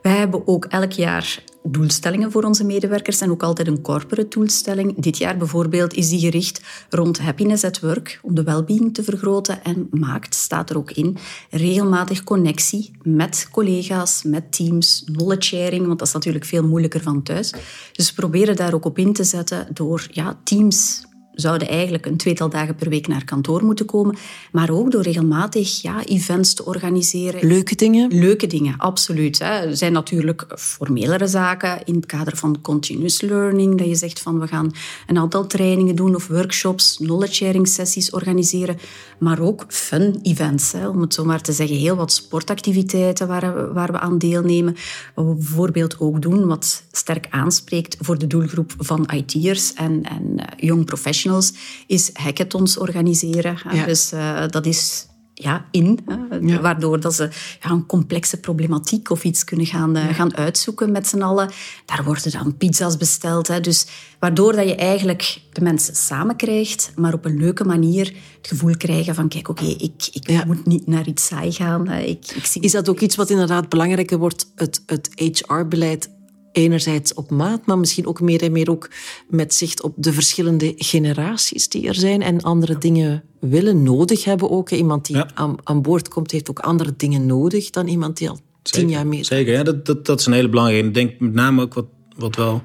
Wij 0.03 0.17
hebben 0.17 0.47
ook 0.47 0.65
elk 0.65 0.93
jaar 0.93 1.43
doelstellingen 1.71 2.31
voor 2.31 2.43
onze 2.43 2.65
medewerkers 2.65 3.21
en 3.21 3.31
ook 3.31 3.43
altijd 3.43 3.69
een 3.69 3.81
corporate 3.81 4.29
doelstelling. 4.29 4.95
Dit 4.99 5.19
jaar 5.19 5.37
bijvoorbeeld 5.37 5.95
is 5.95 6.09
die 6.09 6.21
gericht 6.21 6.61
rond 6.91 7.19
happiness 7.19 7.65
at 7.65 7.81
work, 7.81 8.21
om 8.23 8.35
de 8.35 8.43
well-being 8.43 8.95
te 8.95 9.03
vergroten. 9.03 9.65
En 9.65 9.89
maakt, 9.91 10.35
staat 10.35 10.71
er 10.71 10.77
ook 10.77 10.91
in, 10.91 11.17
regelmatig 11.51 12.25
connectie 12.25 12.91
met 13.03 13.49
collega's, 13.51 14.23
met 14.23 14.53
teams, 14.53 15.05
knowledge 15.13 15.57
sharing, 15.57 15.87
want 15.87 15.99
dat 15.99 16.09
is 16.09 16.15
natuurlijk 16.15 16.45
veel 16.45 16.67
moeilijker 16.67 17.01
van 17.01 17.23
thuis. 17.23 17.53
Dus 17.93 18.09
we 18.09 18.15
proberen 18.15 18.57
daar 18.57 18.75
ook 18.75 18.85
op 18.85 18.99
in 18.99 19.13
te 19.13 19.25
zetten 19.25 19.67
door 19.73 20.07
ja, 20.11 20.39
teams 20.45 21.06
zouden 21.37 21.69
eigenlijk 21.69 22.07
een 22.07 22.17
tweetal 22.17 22.49
dagen 22.49 22.75
per 22.75 22.89
week 22.89 23.07
naar 23.07 23.25
kantoor 23.25 23.65
moeten 23.65 23.87
komen. 23.87 24.17
Maar 24.53 24.71
ook 24.71 24.91
door 24.91 25.03
regelmatig 25.03 25.83
ja, 25.83 26.05
events 26.05 26.55
te 26.55 26.65
organiseren. 26.65 27.49
Leuke 27.49 27.75
dingen? 27.75 28.19
Leuke 28.19 28.47
dingen, 28.47 28.75
absoluut. 28.79 29.39
Hè. 29.39 29.67
Er 29.67 29.77
zijn 29.77 29.93
natuurlijk 29.93 30.47
formelere 30.57 31.27
zaken 31.27 31.85
in 31.85 31.95
het 31.95 32.07
kader 32.07 32.37
van 32.37 32.61
continuous 32.61 33.21
learning. 33.21 33.79
Dat 33.79 33.87
je 33.87 33.95
zegt 33.95 34.21
van 34.21 34.41
we 34.41 34.47
gaan 34.47 34.73
een 35.07 35.19
aantal 35.19 35.47
trainingen 35.47 35.97
doen 35.97 36.15
of 36.15 36.27
workshops, 36.27 36.97
knowledge 36.97 37.35
sharing 37.35 37.69
sessies 37.69 38.11
organiseren. 38.11 38.79
Maar 39.19 39.41
ook 39.41 39.65
fun 39.69 40.19
events, 40.23 40.73
hè, 40.73 40.89
om 40.89 41.01
het 41.01 41.15
zo 41.15 41.25
maar 41.25 41.41
te 41.41 41.53
zeggen. 41.53 41.77
Heel 41.77 41.97
wat 41.97 42.13
sportactiviteiten 42.13 43.29
waar 43.29 43.55
we, 43.55 43.73
waar 43.73 43.93
we 43.93 43.99
aan 43.99 44.19
deelnemen. 44.19 44.77
Wat 45.15 45.27
we 45.27 45.35
bijvoorbeeld 45.35 46.01
ook 46.01 46.23
doen, 46.23 46.47
wat 46.47 46.85
sterk 46.93 47.27
aanspreekt 47.31 47.97
voor 48.01 48.19
de 48.19 48.27
doelgroep 48.27 48.75
van 48.79 49.09
IT'ers 49.15 49.75
en, 49.75 50.03
en 50.03 50.23
uh, 50.37 50.45
young 50.57 50.87
professionals 51.27 51.53
is 51.87 52.11
hackathons 52.13 52.79
organiseren. 52.79 53.59
Dus 53.87 54.13
uh, 54.13 54.49
dat 54.49 54.67
is 54.67 55.07
ja, 55.39 55.67
in, 55.71 55.99
hè, 56.07 56.61
waardoor 56.61 57.01
dat 57.01 57.15
ze 57.15 57.31
ja, 57.63 57.71
een 57.71 57.87
complexe 57.87 58.41
problematiek 58.41 59.11
of 59.11 59.25
iets 59.25 59.45
kunnen 59.45 59.67
gaan, 59.67 59.97
uh, 59.97 60.09
gaan 60.09 60.37
uitzoeken 60.37 60.93
met 60.93 61.07
z'n 61.07 61.23
allen. 61.23 61.51
Daar 61.85 62.05
worden 62.05 62.33
dan 62.33 62.57
pizza's 62.57 62.97
besteld. 62.97 63.49
Hè, 63.49 63.61
dus 63.61 63.87
waardoor 64.19 64.53
dat 64.53 64.69
je 64.69 64.75
eigenlijk 64.75 65.41
de 65.53 65.61
mensen 65.61 65.95
samen 65.95 66.37
krijgt, 66.37 66.93
maar 66.95 67.13
op 67.13 67.25
een 67.25 67.39
leuke 67.39 67.65
manier 67.65 68.05
het 68.37 68.47
gevoel 68.49 68.77
krijgen 68.77 69.15
van 69.15 69.29
kijk, 69.29 69.49
oké, 69.49 69.63
okay, 69.63 69.75
ik, 69.75 70.09
ik 70.13 70.31
ja. 70.31 70.45
moet 70.45 70.67
niet 70.67 70.87
naar 70.87 71.07
iets 71.07 71.27
saai 71.27 71.53
gaan. 71.53 71.91
Ik, 71.91 72.31
ik 72.35 72.47
zie... 72.47 72.63
Is 72.63 72.73
dat 72.73 72.89
ook 72.89 73.01
iets 73.01 73.17
wat 73.17 73.31
inderdaad 73.31 73.69
belangrijker 73.69 74.19
wordt, 74.19 74.53
het, 74.55 74.83
het 74.87 75.11
HR-beleid 75.15 76.11
enerzijds 76.57 77.15
op 77.15 77.31
maat, 77.31 77.67
maar 77.67 77.79
misschien 77.79 78.07
ook 78.07 78.21
meer 78.21 78.43
en 78.43 78.53
meer 78.53 78.71
ook 78.71 78.91
met 79.29 79.55
zicht 79.55 79.83
op 79.83 79.95
de 79.97 80.13
verschillende 80.13 80.73
generaties 80.77 81.69
die 81.69 81.89
er 81.89 81.95
zijn 81.95 82.23
en 82.23 82.41
andere 82.41 82.79
dingen 82.79 83.25
willen, 83.41 83.83
nodig 83.83 84.25
hebben 84.25 84.51
ook. 84.51 84.71
Iemand 84.71 85.07
die 85.07 85.17
aan, 85.35 85.57
aan, 85.63 85.83
boord 85.83 86.09
komt, 86.09 86.31
heeft 86.31 86.51
ook 86.51 86.59
andere 86.59 86.95
dingen 86.97 87.27
nodig 87.27 87.71
dan 87.71 87.87
iemand 87.87 88.17
die 88.17 88.29
al 88.29 88.39
tien 88.63 88.89
jaar 88.89 89.07
mee 89.07 89.25
Zeker, 89.25 89.53
ja, 89.53 89.63
dat, 89.63 89.87
dat, 89.87 90.07
dat 90.07 90.21
is 90.21 90.27
een 90.27 90.33
hele 90.33 90.49
belangrijke. 90.49 90.87
Ik 90.87 90.95
denk 90.95 91.21
met 91.21 91.33
name 91.33 91.63
ook 91.63 91.75
wat, 91.75 91.87
wat 92.17 92.37
wel 92.37 92.63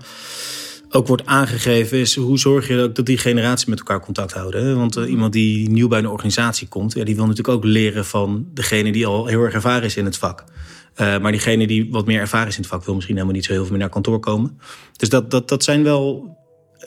ook 0.89 1.07
wordt 1.07 1.25
aangegeven, 1.25 1.97
is 1.97 2.15
hoe 2.15 2.39
zorg 2.39 2.67
je 2.67 2.81
ook 2.81 2.95
dat 2.95 3.05
die 3.05 3.17
generaties 3.17 3.65
met 3.65 3.79
elkaar 3.79 3.99
contact 3.99 4.33
houden. 4.33 4.77
Want 4.77 4.97
uh, 4.97 5.09
iemand 5.09 5.33
die 5.33 5.69
nieuw 5.69 5.87
bij 5.87 5.99
een 5.99 6.07
organisatie 6.07 6.67
komt, 6.67 6.93
ja, 6.93 7.03
die 7.03 7.15
wil 7.15 7.25
natuurlijk 7.25 7.57
ook 7.57 7.63
leren 7.63 8.05
van 8.05 8.45
degene 8.53 8.91
die 8.91 9.05
al 9.05 9.25
heel 9.25 9.41
erg 9.41 9.53
ervaren 9.53 9.83
is 9.83 9.95
in 9.95 10.05
het 10.05 10.17
vak. 10.17 10.43
Uh, 10.97 11.19
maar 11.19 11.31
diegene 11.31 11.67
die 11.67 11.87
wat 11.91 12.05
meer 12.05 12.19
ervaring 12.19 12.49
is 12.49 12.55
in 12.55 12.61
het 12.61 12.71
vak 12.71 12.85
wil 12.85 12.93
misschien 12.93 13.15
helemaal 13.15 13.35
niet 13.35 13.45
zo 13.45 13.51
heel 13.51 13.61
veel 13.61 13.71
meer 13.71 13.79
naar 13.79 13.89
kantoor 13.89 14.19
komen. 14.19 14.59
Dus 14.95 15.09
dat, 15.09 15.31
dat, 15.31 15.49
dat 15.49 15.63
zijn 15.63 15.83
wel 15.83 16.37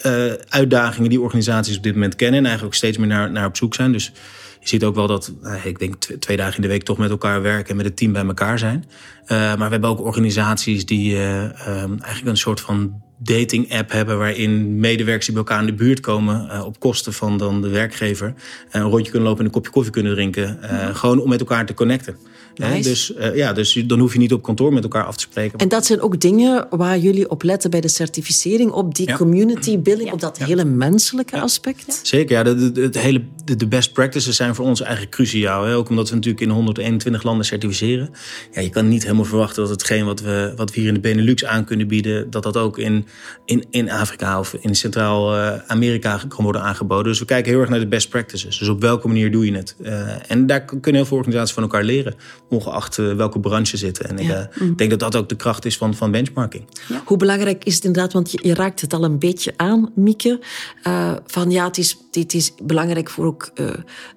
uh, 0.07 0.33
uitdagingen 0.49 1.11
die 1.11 1.21
organisaties 1.21 1.77
op 1.77 1.83
dit 1.83 1.95
moment 1.95 2.17
kennen 2.17 2.39
en 2.39 2.47
eigenlijk 2.47 2.75
ook 2.75 2.81
steeds 2.81 2.99
meer 2.99 3.07
naar, 3.07 3.31
naar 3.31 3.47
op 3.47 3.57
zoek 3.57 3.75
zijn. 3.75 3.93
Dus 3.93 4.13
je 4.61 4.69
ziet 4.69 4.85
ook 4.85 4.95
wel 4.95 5.07
dat, 5.07 5.33
nou, 5.41 5.59
ik 5.65 5.79
denk 5.79 5.97
twee 5.97 6.37
dagen 6.37 6.57
in 6.57 6.63
de 6.63 6.69
week 6.69 6.83
toch 6.83 6.99
met 6.99 7.11
elkaar 7.11 7.43
werken 7.43 7.71
en 7.71 7.77
met 7.77 7.85
het 7.85 7.97
team 7.97 8.13
bij 8.13 8.25
elkaar 8.25 8.59
zijn. 8.59 8.85
maar 9.29 9.57
we 9.57 9.69
hebben 9.69 9.91
ook 9.91 10.01
organisaties 10.01 10.87
die 10.87 11.19
eigenlijk 11.19 12.25
een 12.25 12.37
soort 12.37 12.61
van 12.61 13.03
dating 13.17 13.73
app 13.73 13.91
hebben 13.91 14.19
waarin 14.19 14.81
medewerkers 14.81 15.27
die 15.27 15.35
bij 15.35 15.45
elkaar 15.45 15.61
in 15.61 15.67
de 15.67 15.85
buurt 15.85 16.01
komen 16.01 16.49
uh, 16.51 16.65
op 16.65 16.81
kosten 16.81 17.13
van 17.13 17.39
dan 17.39 17.63
de 17.63 17.69
werkgever 17.69 18.35
een 18.71 18.83
rondje 18.83 19.11
kunnen 19.11 19.29
lopen 19.29 19.41
en 19.41 19.47
een 19.47 19.53
kopje 19.55 19.71
koffie 19.71 19.93
kunnen 19.93 20.15
drinken. 20.15 20.59
Uh, 20.63 20.95
gewoon 20.95 21.21
om 21.21 21.29
met 21.29 21.41
elkaar 21.41 21.67
te 21.67 21.75
connecten. 21.75 22.17
Nice. 22.57 22.89
Dus, 22.89 23.13
uh, 23.19 23.37
ja, 23.37 23.53
dus 23.53 23.83
dan 23.87 23.99
hoef 23.99 24.13
je 24.13 24.19
niet 24.19 24.33
op 24.33 24.43
kantoor 24.43 24.73
met 24.73 24.83
elkaar 24.83 25.05
af 25.05 25.17
te 25.17 25.23
spreken. 25.23 25.59
En 25.59 25.69
dat 25.69 25.87
zijn 25.87 26.01
ook 26.01 26.21
dingen 26.21 26.67
waar 26.71 26.99
jullie 26.99 27.31
op 27.31 27.43
letten 27.43 27.71
bij 27.71 27.81
de 27.81 27.89
certificering, 27.89 28.71
op 28.71 28.95
die 28.95 29.13
community 29.13 29.79
building, 29.79 30.13
op 30.13 30.21
dat 30.21 30.39
hele 30.39 30.65
menselijke 30.65 31.41
aspect? 31.41 32.01
Zeker, 32.03 32.37
ja. 32.37 32.43
De, 32.43 32.73
de, 32.73 32.89
de, 32.89 32.99
hele, 32.99 33.23
de, 33.45 33.67
best 33.67 33.93
practices 33.93 34.37
zijn 34.37 34.55
voor 34.55 34.65
ons 34.65 34.81
eigenlijk 34.81 35.13
cruciaal. 35.13 35.65
Hè? 35.65 35.77
Ook 35.77 35.89
omdat 35.89 36.09
we 36.09 36.15
natuurlijk 36.15 36.43
in 36.43 36.51
121 36.51 37.23
landen 37.23 37.47
certificeren. 37.47 38.11
Ja, 38.53 38.61
je 38.61 38.71
kan 38.71 38.89
niet 38.89 39.03
helemaal 39.03 39.25
verwachten 39.25 39.63
dat 39.63 39.71
hetgeen 39.71 40.05
wat 40.05 40.21
we, 40.21 40.53
wat 40.57 40.75
we 40.75 40.81
hier 40.81 40.89
in 40.89 40.95
de 40.95 41.01
Benelux 41.01 41.45
aan 41.45 41.65
kunnen 41.65 41.89
bieden, 41.89 42.31
dat 42.31 42.43
dat 42.43 42.57
ook 42.57 42.79
in, 42.79 43.04
in, 43.45 43.65
in 43.71 43.91
Afrika 43.91 44.39
of 44.39 44.55
in 44.61 44.75
Centraal-Amerika 44.75 46.21
kan 46.29 46.45
worden 46.45 46.63
aangeboden. 46.63 47.05
Dus 47.05 47.19
we 47.19 47.25
kijken 47.25 47.51
heel 47.53 47.61
erg 47.61 47.71
naar 47.71 47.79
de 47.79 47.87
best 47.87 48.09
practices. 48.09 48.59
Dus 48.59 48.69
op 48.69 48.81
welke 48.81 49.07
manier 49.07 49.31
doe 49.31 49.47
je 49.47 49.57
het? 49.57 49.77
Uh, 49.81 50.31
en 50.31 50.47
daar 50.47 50.65
kunnen 50.65 50.95
heel 50.95 51.05
veel 51.05 51.17
organisaties 51.17 51.55
van 51.55 51.63
elkaar 51.63 51.85
leren 51.85 52.15
ongeacht 52.49 52.99
eh, 52.99 53.13
welke 53.13 53.41
branche 53.41 53.77
zitten. 53.77 54.09
En 54.09 54.19
eh, 54.19 54.69
ik 54.69 54.79
denk 54.79 54.91
dat 54.91 55.01
dat 55.01 55.17
ook 55.17 55.29
de 55.29 55.37
kracht 55.37 55.65
is 55.65 55.77
van, 55.77 55.95
van 55.95 56.11
benchmarking. 56.11 56.65
Hoe 57.05 57.17
belangrijk 57.17 57.65
is 57.65 57.75
het 57.75 57.85
inderdaad, 57.85 58.13
want 58.13 58.31
je, 58.31 58.39
je, 58.43 58.55
raakt 58.55 58.81
het 58.81 58.93
al 58.93 59.05
een 59.05 59.19
beetje 59.19 59.53
aan, 59.57 59.91
Mieke, 59.95 60.41
uh, 60.87 61.13
van 61.27 61.51
ja, 61.51 61.65
het 61.65 61.79
is, 61.79 61.99
het 62.11 62.35
is 62.35 62.53
belangrijk 62.63 63.11
voor 63.11 63.27
ook 63.27 63.53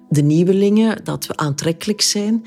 de 0.08 0.22
nieuwelingen, 0.22 1.04
dat 1.04 1.26
we 1.26 1.36
aantrekkelijk 1.36 2.00
zijn. 2.00 2.44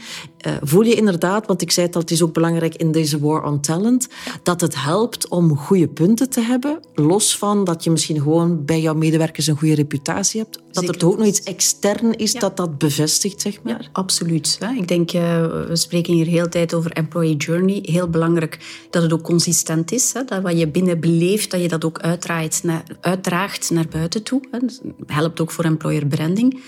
Uh, 0.48 0.54
voel 0.62 0.84
je 0.84 0.96
inderdaad, 0.96 1.48
want 1.48 1.62
ik 1.62 1.72
zei 1.72 1.86
het 1.86 1.96
al, 1.96 2.02
het 2.02 2.12
is 2.12 2.22
ook 2.22 2.34
belangrijk 2.34 2.76
in 2.76 2.92
deze 2.92 3.20
war 3.20 3.44
on 3.44 3.62
talent, 3.62 4.08
dat 4.44 4.62
het 4.62 4.84
helpt 4.84 5.28
om 5.28 5.58
goede 5.58 5.88
punten 5.88 6.30
te 6.30 6.42
hebben, 6.42 6.80
los 6.94 7.38
van 7.38 7.64
dat 7.64 7.84
je 7.84 7.92
misschien 7.92 8.22
gewoon 8.22 8.66
bij 8.66 8.82
jouw 8.82 8.94
medewerkers 8.94 9.48
een 9.48 9.58
goede 9.58 9.76
reputatie 9.76 10.40
hebt. 10.40 10.60
Dat 10.72 10.84
Zeker. 10.84 11.02
er 11.02 11.08
ook 11.08 11.18
nog 11.18 11.28
iets 11.28 11.44
extern 11.44 12.16
is 12.16 12.34
dat 12.34 12.58
dat 12.58 12.78
bevestigt, 12.78 13.42
zeg 13.42 13.64
maar. 13.64 13.82
Ja, 13.82 13.90
absoluut. 13.92 14.58
Ik 14.78 14.88
denk, 14.88 15.14
uh, 15.14 15.22
we 15.68 15.76
spreken 15.76 16.14
hier 16.14 16.26
heel 16.26 16.50
tijd 16.50 16.74
over 16.74 16.92
employee 16.92 17.36
journey. 17.36 17.80
Heel 17.82 18.10
belangrijk 18.10 18.86
dat 18.90 19.02
het 19.02 19.14
ook 19.14 19.22
consistent 19.22 19.92
is. 19.92 20.12
Dat 20.12 20.42
wat 20.42 20.60
je 20.60 20.68
binnen 20.68 21.00
beleeft, 21.00 21.52
dat 21.52 21.62
je 21.62 21.68
dat 21.68 21.86
ook 21.86 22.00
uitdraait, 22.00 22.60
naar, 22.64 22.84
uitdraagt 23.02 23.70
naar 23.70 23.88
buiten 23.90 24.24
toe. 24.24 24.42
Dat 24.52 24.82
helpt 25.06 25.42
ook 25.42 25.52
voor 25.52 25.64
employer 25.64 26.06
branding. 26.06 26.62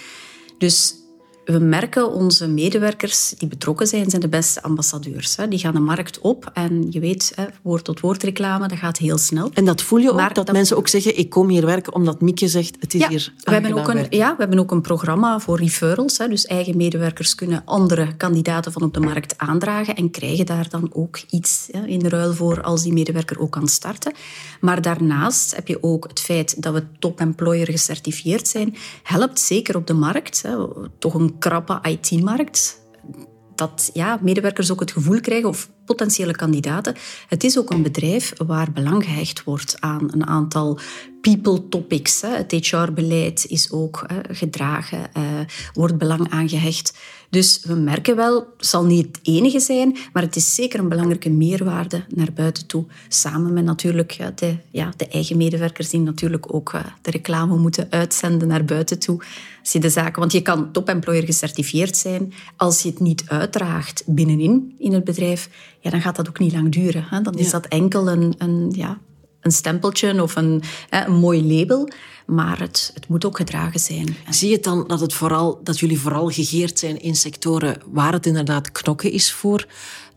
Dus 0.58 1.03
we 1.46 1.60
merken 1.60 2.12
onze 2.12 2.48
medewerkers 2.48 3.34
die 3.38 3.48
betrokken 3.48 3.88
zijn, 3.88 4.10
zijn 4.10 4.22
de 4.22 4.28
beste 4.28 4.62
ambassadeurs. 4.62 5.38
Die 5.50 5.60
gaan 5.60 5.74
de 5.74 5.80
markt 5.80 6.20
op 6.20 6.52
en 6.54 6.88
je 6.90 7.00
weet, 7.00 7.36
woord 7.62 7.84
tot 7.84 8.00
woord 8.00 8.24
reclame, 8.24 8.68
dat 8.68 8.78
gaat 8.78 8.98
heel 8.98 9.18
snel. 9.18 9.50
En 9.54 9.66
dat 9.66 9.82
voel 9.82 10.00
je 10.00 10.12
ook, 10.12 10.36
dat, 10.36 10.52
mensen 10.52 10.78
ook 10.78 10.88
zeggen, 10.88 11.18
ik 11.18 11.30
kom 11.30 11.50
hier 11.50 11.66
werken 11.66 11.94
omdat 11.94 12.22
Mieke 12.22 12.48
zegt, 12.48 12.76
het 12.80 12.94
is 12.94 13.02
ja, 13.02 13.08
hier 13.08 13.34
we 13.44 13.52
hebben 13.52 13.74
ook 13.74 13.88
een, 13.88 14.06
Ja, 14.10 14.30
we 14.30 14.36
hebben 14.38 14.60
ook 14.60 14.72
een 14.72 14.82
programma 14.82 15.40
voor 15.40 15.60
referrals. 15.60 16.18
Dus 16.18 16.46
eigen 16.46 16.78
medewerkers 16.78 17.36
kunnen 17.36 17.62
andere 17.66 18.16
kandidaten 18.16 18.72
van 18.72 18.82
op 18.82 18.94
de 18.94 19.00
markt 19.00 19.38
aandragen 19.38 19.96
en 19.96 20.12
krijgen 20.12 20.46
daar 20.46 20.70
dan 20.70 20.90
ook 20.94 21.22
iets 21.30 21.70
in 21.86 22.00
de 22.00 22.10
ruil 22.10 22.34
voor 22.34 22.62
als 22.62 22.84
die 22.84 22.94
medewerker 22.94 23.40
ook 23.40 23.52
kan 23.52 23.68
starten. 23.68 24.14
Maar 24.62 24.82
daarnaast 24.82 25.56
heb 25.56 25.68
je 25.68 25.84
ook 25.84 26.08
het 26.08 26.20
feit 26.20 26.62
dat 26.62 26.74
we 26.74 26.84
top 27.00 27.20
employer 27.20 27.68
gecertificeerd 27.68 28.48
zijn, 28.48 28.76
helpt 29.04 29.40
zeker 29.40 29.76
op 29.76 29.88
de 29.88 29.94
markt. 29.94 30.44
Toch 31.00 31.14
een 31.14 31.33
krappe 31.40 31.80
IT-markt. 31.82 32.82
Dat 33.56 33.90
ja, 33.94 34.20
medewerkers 34.22 34.72
ook 34.72 34.80
het 34.80 34.92
gevoel 34.92 35.20
krijgen, 35.20 35.50
of 35.50 35.70
potentiële 35.86 36.36
kandidaten. 36.36 36.96
Het 37.28 37.44
is 37.44 37.58
ook 37.58 37.72
een 37.72 37.82
bedrijf 37.82 38.34
waar 38.46 38.72
belang 38.72 39.04
gehecht 39.04 39.44
wordt 39.44 39.76
aan 39.80 40.08
een 40.12 40.28
aantal 40.28 40.80
people 41.24 41.70
topics. 41.70 42.22
Het 42.22 42.52
HR-beleid 42.52 43.46
is 43.50 43.72
ook 43.72 44.06
gedragen, 44.30 45.00
uh, 45.18 45.24
wordt 45.74 45.98
belang 45.98 46.30
aangehecht. 46.30 46.94
Dus 47.30 47.62
we 47.64 47.74
merken 47.74 48.16
wel, 48.16 48.36
het 48.58 48.66
zal 48.66 48.86
niet 48.86 49.06
het 49.06 49.20
enige 49.22 49.60
zijn, 49.60 49.98
maar 50.14 50.24
het 50.24 50.36
is 50.36 50.56
zeker 50.56 50.80
een 50.80 50.90
belangrijke 50.90 51.30
meerwaarde 51.30 52.04
naar 52.16 52.34
buiten 52.34 52.68
toe. 52.68 52.86
Samen 53.08 53.54
met 53.54 53.64
natuurlijk 53.64 54.18
de, 54.36 54.56
ja, 54.72 54.94
de 54.98 55.08
eigen 55.08 55.38
medewerkers 55.38 55.90
die 55.90 56.00
natuurlijk 56.00 56.54
ook 56.54 56.74
uh, 56.74 56.82
de 57.02 57.12
reclame 57.12 57.58
moeten 57.58 57.88
uitzenden 57.90 58.48
naar 58.48 58.66
buiten 58.66 59.00
toe. 59.00 59.24
Je 59.72 59.80
de 59.80 59.90
zaken, 59.90 60.20
want 60.20 60.32
je 60.32 60.42
kan 60.42 60.72
top-employer 60.72 61.24
gecertificeerd 61.24 61.98
zijn. 61.98 62.34
Als 62.58 62.82
je 62.82 62.90
het 62.90 63.00
niet 63.00 63.24
uitdraagt 63.28 64.04
binnenin 64.06 64.76
in 64.80 64.94
het 64.94 65.04
bedrijf, 65.04 65.50
ja, 65.80 65.90
dan 65.90 66.02
gaat 66.02 66.16
dat 66.16 66.30
ook 66.30 66.40
niet 66.40 66.54
lang 66.54 66.72
duren. 66.72 67.06
Hè? 67.10 67.22
Dan 67.22 67.34
is 67.34 67.50
dat 67.50 67.66
enkel 67.66 68.10
een, 68.10 68.36
een, 68.38 68.72
ja, 68.76 69.00
een 69.44 69.52
stempeltje 69.52 70.22
of 70.22 70.36
een, 70.36 70.64
hè, 70.90 71.06
een 71.06 71.14
mooi 71.14 71.58
label. 71.58 71.90
Maar 72.26 72.60
het, 72.60 72.92
het 72.94 73.08
moet 73.08 73.26
ook 73.26 73.38
gedragen 73.38 73.80
zijn. 73.80 74.16
Zie 74.30 74.50
je 74.50 74.60
dan 74.60 74.88
dat, 74.88 75.00
het 75.00 75.14
vooral, 75.14 75.60
dat 75.64 75.80
jullie 75.80 76.00
vooral 76.00 76.30
gegeerd 76.30 76.80
zijn 76.80 77.02
in 77.02 77.16
sectoren 77.16 77.78
waar 77.92 78.14
het 78.14 78.26
inderdaad 78.26 78.72
knokken 78.72 79.12
is 79.12 79.32
voor 79.32 79.66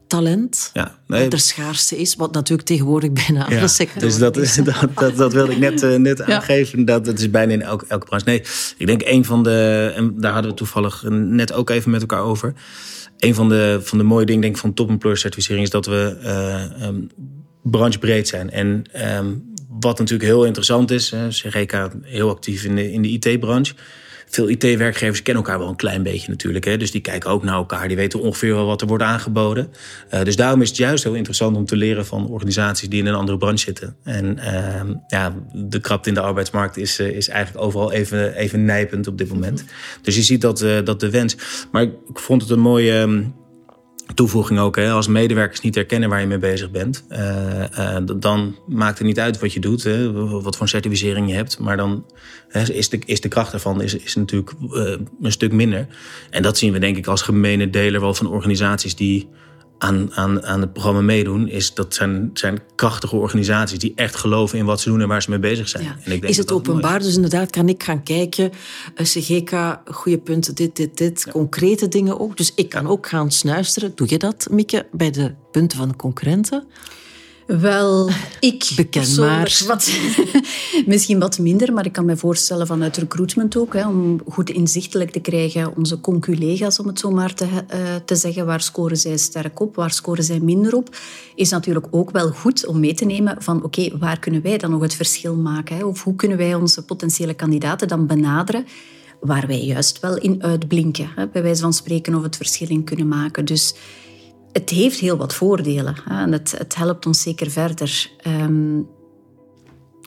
talent? 0.07 0.71
Ja, 0.73 0.99
nee. 1.07 1.23
Dat 1.23 1.33
er 1.33 1.39
schaarste 1.39 1.97
is, 1.97 2.15
wat 2.15 2.33
natuurlijk 2.33 2.69
tegenwoordig 2.69 3.13
bijna 3.13 3.47
alle 3.47 3.55
ja, 3.55 3.67
sectoren 3.67 4.09
dus 4.09 4.19
dat, 4.19 4.37
is. 4.37 4.55
Dat, 4.65 4.89
dat, 4.95 5.17
dat 5.17 5.33
wilde 5.33 5.53
ik 5.53 5.59
net, 5.59 5.83
uh, 5.83 5.97
net 5.97 6.19
ja. 6.19 6.25
aangeven. 6.25 6.85
Dat 6.85 7.07
het 7.07 7.19
is 7.19 7.31
bijna 7.31 7.53
in 7.53 7.63
elke, 7.63 7.85
elke 7.89 8.07
branche. 8.07 8.27
Nee, 8.27 8.43
ik 8.77 8.87
denk 8.87 9.03
een 9.05 9.25
van 9.25 9.43
de... 9.43 9.93
En 9.97 10.21
daar 10.21 10.33
hadden 10.33 10.51
we 10.51 10.57
toevallig 10.57 11.05
net 11.11 11.53
ook 11.53 11.71
even 11.71 11.91
met 11.91 12.01
elkaar 12.01 12.23
over 12.23 12.55
een 13.19 13.35
van 13.35 13.49
de, 13.49 13.81
van 13.83 13.99
de 13.99 14.05
mooie 14.05 14.27
dingen 14.27 14.41
denk 14.41 14.55
ik, 14.55 14.61
van 14.61 14.75
top 14.75 14.89
employer 14.89 15.19
certificering 15.19 15.65
is 15.65 15.71
dat 15.71 15.87
we 15.87 16.17
uh, 16.23 16.87
um, 16.87 17.11
branchebreed 17.71 18.29
zijn. 18.29 18.51
En 18.51 18.85
um, 19.17 19.55
wat 19.69 19.99
natuurlijk 19.99 20.29
heel 20.29 20.45
interessant 20.45 20.91
is, 20.91 21.13
uh, 21.13 21.27
CGK 21.29 21.89
heel 22.03 22.31
actief 22.31 22.65
in 22.65 22.75
de, 22.75 22.93
in 22.93 23.03
de 23.03 23.09
IT-branche 23.09 23.75
veel 24.29 24.49
IT-werkgevers 24.49 25.23
kennen 25.23 25.43
elkaar 25.43 25.59
wel 25.59 25.69
een 25.69 25.77
klein 25.77 26.03
beetje 26.03 26.31
natuurlijk. 26.31 26.65
Hè? 26.65 26.77
Dus 26.77 26.91
die 26.91 27.01
kijken 27.01 27.31
ook 27.31 27.43
naar 27.43 27.55
elkaar. 27.55 27.89
Die 27.89 27.97
weten 27.97 28.21
ongeveer 28.21 28.55
wel 28.55 28.67
wat 28.67 28.81
er 28.81 28.87
wordt 28.87 29.03
aangeboden. 29.03 29.73
Uh, 30.15 30.23
dus 30.23 30.37
daarom 30.37 30.63
is 30.63 30.69
het 30.69 30.77
juist 30.77 31.05
heel 31.05 31.15
interessant 31.15 31.57
om 31.57 31.65
te 31.65 31.77
leren 31.77 32.07
van 32.07 32.29
organisaties 32.29 32.89
die 32.89 33.01
in 33.01 33.07
een 33.07 33.15
andere 33.15 33.39
branche 33.39 33.65
zitten. 33.65 33.97
En 34.03 34.39
uh, 34.39 34.97
ja, 35.07 35.35
de 35.53 35.81
krapte 35.81 36.09
in 36.09 36.15
de 36.15 36.21
arbeidsmarkt 36.21 36.77
is, 36.77 37.01
uh, 37.01 37.09
is 37.09 37.29
eigenlijk 37.29 37.65
overal 37.65 37.93
even, 37.93 38.35
even 38.35 38.65
nijpend 38.65 39.07
op 39.07 39.19
dit 39.19 39.29
moment. 39.29 39.65
Dus 40.03 40.17
je 40.17 40.23
ziet 40.23 40.41
dat, 40.41 40.63
uh, 40.63 40.79
dat 40.85 41.01
de 41.01 41.11
wens. 41.11 41.37
Maar 41.73 41.83
ik 41.83 42.19
vond 42.19 42.43
het 42.43 42.51
een 42.51 42.61
mooie. 42.61 42.93
Um, 42.93 43.35
toevoeging 44.15 44.59
ook. 44.59 44.77
Hè, 44.77 44.91
als 44.91 45.07
medewerkers 45.07 45.61
niet 45.61 45.75
herkennen 45.75 46.09
waar 46.09 46.21
je 46.21 46.27
mee 46.27 46.39
bezig 46.39 46.71
bent, 46.71 47.05
uh, 47.11 47.19
uh, 47.79 47.97
dan 48.17 48.57
maakt 48.67 48.99
het 48.99 49.07
niet 49.07 49.21
uit 49.21 49.41
wat 49.41 49.53
je 49.53 49.61
doet, 49.61 49.83
hè, 49.83 50.13
wat 50.43 50.57
voor 50.57 50.69
certificering 50.69 51.29
je 51.29 51.35
hebt. 51.35 51.59
Maar 51.59 51.77
dan 51.77 52.05
hè, 52.49 52.73
is, 52.73 52.89
de, 52.89 52.99
is 53.05 53.21
de 53.21 53.29
kracht 53.29 53.53
ervan 53.53 53.83
is, 53.83 53.97
is 53.97 54.15
natuurlijk 54.15 54.53
uh, 54.73 54.97
een 55.23 55.33
stuk 55.33 55.53
minder. 55.53 55.87
En 56.31 56.43
dat 56.43 56.59
zien 56.59 56.73
we 56.73 56.79
denk 56.79 56.97
ik 56.97 57.07
als 57.07 57.23
gemene 57.23 57.71
deler 57.71 58.01
wel 58.01 58.15
van 58.15 58.27
organisaties 58.27 58.97
die 58.97 59.29
aan, 59.79 60.15
aan, 60.15 60.45
aan 60.47 60.61
het 60.61 60.73
programma 60.73 61.01
meedoen, 61.01 61.49
is 61.49 61.75
dat 61.75 61.95
zijn, 61.95 62.31
zijn 62.35 62.59
krachtige 62.75 63.17
organisaties 63.17 63.79
die 63.79 63.93
echt 63.95 64.15
geloven 64.15 64.59
in 64.59 64.65
wat 64.65 64.81
ze 64.81 64.89
doen 64.89 65.01
en 65.01 65.09
waar 65.09 65.23
ze 65.23 65.31
mee 65.31 65.39
bezig 65.39 65.69
zijn. 65.69 65.85
En 65.85 66.13
ik 66.13 66.21
denk 66.21 66.25
is 66.25 66.37
het 66.37 66.53
openbaar? 66.53 66.99
Dus 66.99 67.15
inderdaad 67.15 67.51
kan 67.51 67.69
ik 67.69 67.83
gaan 67.83 68.03
kijken, 68.03 68.51
eh, 68.95 69.05
CGK, 69.05 69.81
goede 69.85 70.19
punten, 70.19 70.55
dit, 70.55 70.77
dit, 70.77 70.97
dit, 70.97 71.27
concrete 71.31 71.89
dingen 71.89 72.21
ook. 72.21 72.37
Dus 72.37 72.53
ik 72.55 72.69
kan 72.69 72.87
ook 72.87 73.07
gaan 73.07 73.31
snuisteren. 73.31 73.93
Doe 73.95 74.07
je 74.11 74.19
dat, 74.19 74.47
Mieke, 74.51 74.87
bij 74.93 75.11
de 75.11 75.35
punten 75.51 75.79
van 75.79 75.89
de 75.89 75.97
concurrenten? 75.97 76.65
Wel, 77.47 78.11
ik 78.41 78.73
Beken 78.77 79.21
maar. 79.21 79.63
Wat, 79.67 79.91
misschien 80.87 81.19
wat 81.19 81.39
minder, 81.39 81.73
maar 81.73 81.87
ik 81.87 81.93
kan 81.93 82.05
me 82.05 82.17
voorstellen 82.17 82.67
vanuit 82.67 82.97
recruitment 82.97 83.57
ook, 83.57 83.75
hè, 83.75 83.89
om 83.89 84.21
goed 84.29 84.51
inzichtelijk 84.51 85.11
te 85.11 85.21
krijgen, 85.21 85.77
onze 85.77 86.01
conculega's, 86.01 86.79
om 86.79 86.87
het 86.87 86.99
zo 86.99 87.11
maar 87.11 87.35
te, 87.35 87.45
uh, 87.45 87.95
te 88.05 88.17
zeggen, 88.17 88.47
waar 88.47 88.61
scoren 88.61 88.97
zij 88.97 89.17
sterk 89.17 89.61
op, 89.61 89.75
waar 89.77 89.91
scoren 89.91 90.25
zij 90.25 90.41
minder 90.41 90.77
op, 90.77 90.97
is 91.35 91.51
natuurlijk 91.51 91.87
ook 91.91 92.11
wel 92.11 92.31
goed 92.31 92.67
om 92.67 92.81
mee 92.81 92.95
te 92.95 93.05
nemen 93.05 93.37
van 93.43 93.65
oké, 93.65 93.99
waar 93.99 94.19
kunnen 94.19 94.43
wij 94.43 94.59
dan 94.59 94.71
nog 94.71 94.83
het 94.83 94.95
verschil 94.95 95.35
maken? 95.35 95.77
Hè? 95.77 95.85
Of 95.85 96.03
hoe 96.03 96.17
kunnen 96.17 96.39
wij 96.39 96.55
onze 96.55 96.85
potentiële 96.85 97.35
kandidaten 97.35 97.89
dan 97.89 98.07
benaderen 98.07 98.67
waar 99.21 99.47
wij 99.47 99.65
juist 99.65 100.01
wel 100.01 100.19
in 100.19 100.43
uitblinken, 100.43 101.11
hè? 101.15 101.27
bij 101.29 101.43
wijze 101.43 101.63
van 101.63 101.73
spreken 101.73 102.15
of 102.15 102.23
het 102.23 102.37
verschil 102.37 102.69
in 102.69 102.85
kunnen 102.85 103.09
maken. 103.09 103.45
Dus 103.45 103.75
het 104.57 104.71
heeft 104.71 104.99
heel 104.99 105.17
wat 105.17 105.35
voordelen. 105.35 105.97
Hè, 106.05 106.23
en 106.23 106.33
het, 106.33 106.55
het, 106.59 106.75
helpt 106.75 107.07
ons 107.07 107.23
zeker 107.23 107.51
verder. 107.51 108.11
Um, 108.27 108.89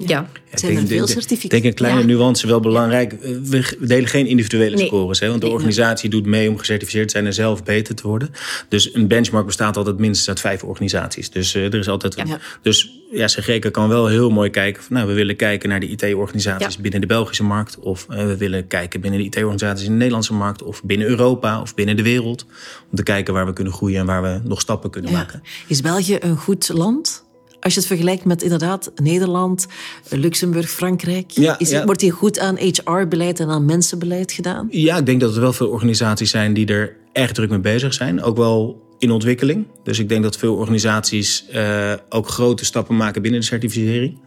Ja. 0.05 0.29
Zijn 0.53 0.77
er 0.77 0.87
veel 0.87 1.07
certificaten? 1.07 1.43
Ik 1.57 1.63
denk 1.63 1.63
een 1.63 1.73
kleine 1.73 1.99
Ja. 1.99 2.05
nuance 2.05 2.47
wel 2.47 2.59
belangrijk. 2.59 3.13
Eh, 3.13 3.31
We 3.43 3.77
delen 3.79 4.07
geen 4.09 4.25
individuele 4.27 4.75
Nee. 4.75 4.85
scores. 4.85 5.19
Hè, 5.19 5.27
want 5.27 5.39
de 5.39 5.45
Nee. 5.45 5.55
organisatie 5.55 6.09
doet 6.09 6.25
mee 6.25 6.49
om 6.49 6.57
gecertificeerd 6.57 7.05
te 7.07 7.11
zijn 7.13 7.25
en 7.25 7.33
zelf 7.33 7.63
beter 7.63 7.95
te 7.95 8.07
worden. 8.07 8.29
Dus 8.69 8.93
een 8.93 9.07
benchmark 9.07 9.45
bestaat 9.45 9.77
altijd 9.77 9.97
minstens 9.97 10.27
uit 10.29 10.39
vijf 10.39 10.63
organisaties. 10.63 11.29
Dus 11.29 11.55
eh, 11.55 11.63
er 11.65 11.75
is 11.75 11.89
altijd. 11.89 12.15
Ja. 12.15 12.39
Dus 12.61 12.91
ja, 13.11 13.27
kan 13.71 13.89
wel 13.89 14.07
heel 14.07 14.29
mooi 14.29 14.49
kijken. 14.49 14.83
Van, 14.83 14.95
nou, 14.95 15.07
we 15.07 15.13
willen 15.13 15.35
kijken 15.35 15.69
naar 15.69 15.79
de 15.79 15.87
IT-organisaties 15.87 16.75
Ja. 16.75 16.81
binnen 16.81 17.01
de 17.01 17.07
Belgische 17.07 17.43
markt. 17.43 17.79
Of 17.79 18.05
eh, 18.09 18.25
we 18.25 18.37
willen 18.37 18.67
kijken 18.67 19.01
binnen 19.01 19.19
de 19.19 19.25
IT-organisaties 19.25 19.85
in 19.85 19.91
de 19.91 19.97
Nederlandse 19.97 20.33
markt. 20.33 20.63
Of 20.63 20.83
binnen 20.83 21.07
Europa 21.07 21.61
of 21.61 21.75
binnen 21.75 21.95
de 21.95 22.03
wereld. 22.03 22.45
Om 22.91 22.95
te 22.95 23.03
kijken 23.03 23.33
waar 23.33 23.45
we 23.45 23.53
kunnen 23.53 23.73
groeien 23.73 23.99
en 23.99 24.05
waar 24.05 24.21
we 24.21 24.39
nog 24.43 24.61
stappen 24.61 24.89
kunnen 24.89 25.11
Ja. 25.11 25.17
maken. 25.17 25.41
Is 25.67 25.81
België 25.81 26.17
een 26.19 26.37
goed 26.37 26.69
land? 26.73 27.27
Als 27.59 27.73
je 27.73 27.79
het 27.79 27.87
vergelijkt 27.87 28.25
met 28.25 28.41
inderdaad 28.41 28.91
Nederland, 28.95 29.67
Luxemburg, 30.09 30.69
Frankrijk. 30.69 31.31
Ja, 31.31 31.59
is, 31.59 31.69
ja. 31.69 31.85
Wordt 31.85 32.01
hier 32.01 32.13
goed 32.13 32.39
aan 32.39 32.57
HR-beleid 32.57 33.39
en 33.39 33.49
aan 33.49 33.65
mensenbeleid 33.65 34.31
gedaan? 34.31 34.67
Ja, 34.71 34.97
ik 34.97 35.05
denk 35.05 35.21
dat 35.21 35.35
er 35.35 35.41
wel 35.41 35.53
veel 35.53 35.69
organisaties 35.69 36.29
zijn 36.29 36.53
die 36.53 36.67
er 36.67 36.95
erg 37.11 37.31
druk 37.31 37.49
mee 37.49 37.59
bezig 37.59 37.93
zijn. 37.93 38.23
Ook 38.23 38.37
wel 38.37 38.87
in 38.99 39.11
ontwikkeling. 39.11 39.67
Dus 39.83 39.99
ik 39.99 40.09
denk 40.09 40.23
dat 40.23 40.37
veel 40.37 40.55
organisaties 40.55 41.45
eh, 41.47 41.93
ook 42.09 42.27
grote 42.27 42.65
stappen 42.65 42.95
maken 42.95 43.21
binnen 43.21 43.39
de 43.39 43.45
certificering. 43.45 44.19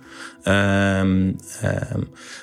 Ehm, 0.42 1.32
ehm, 1.60 2.00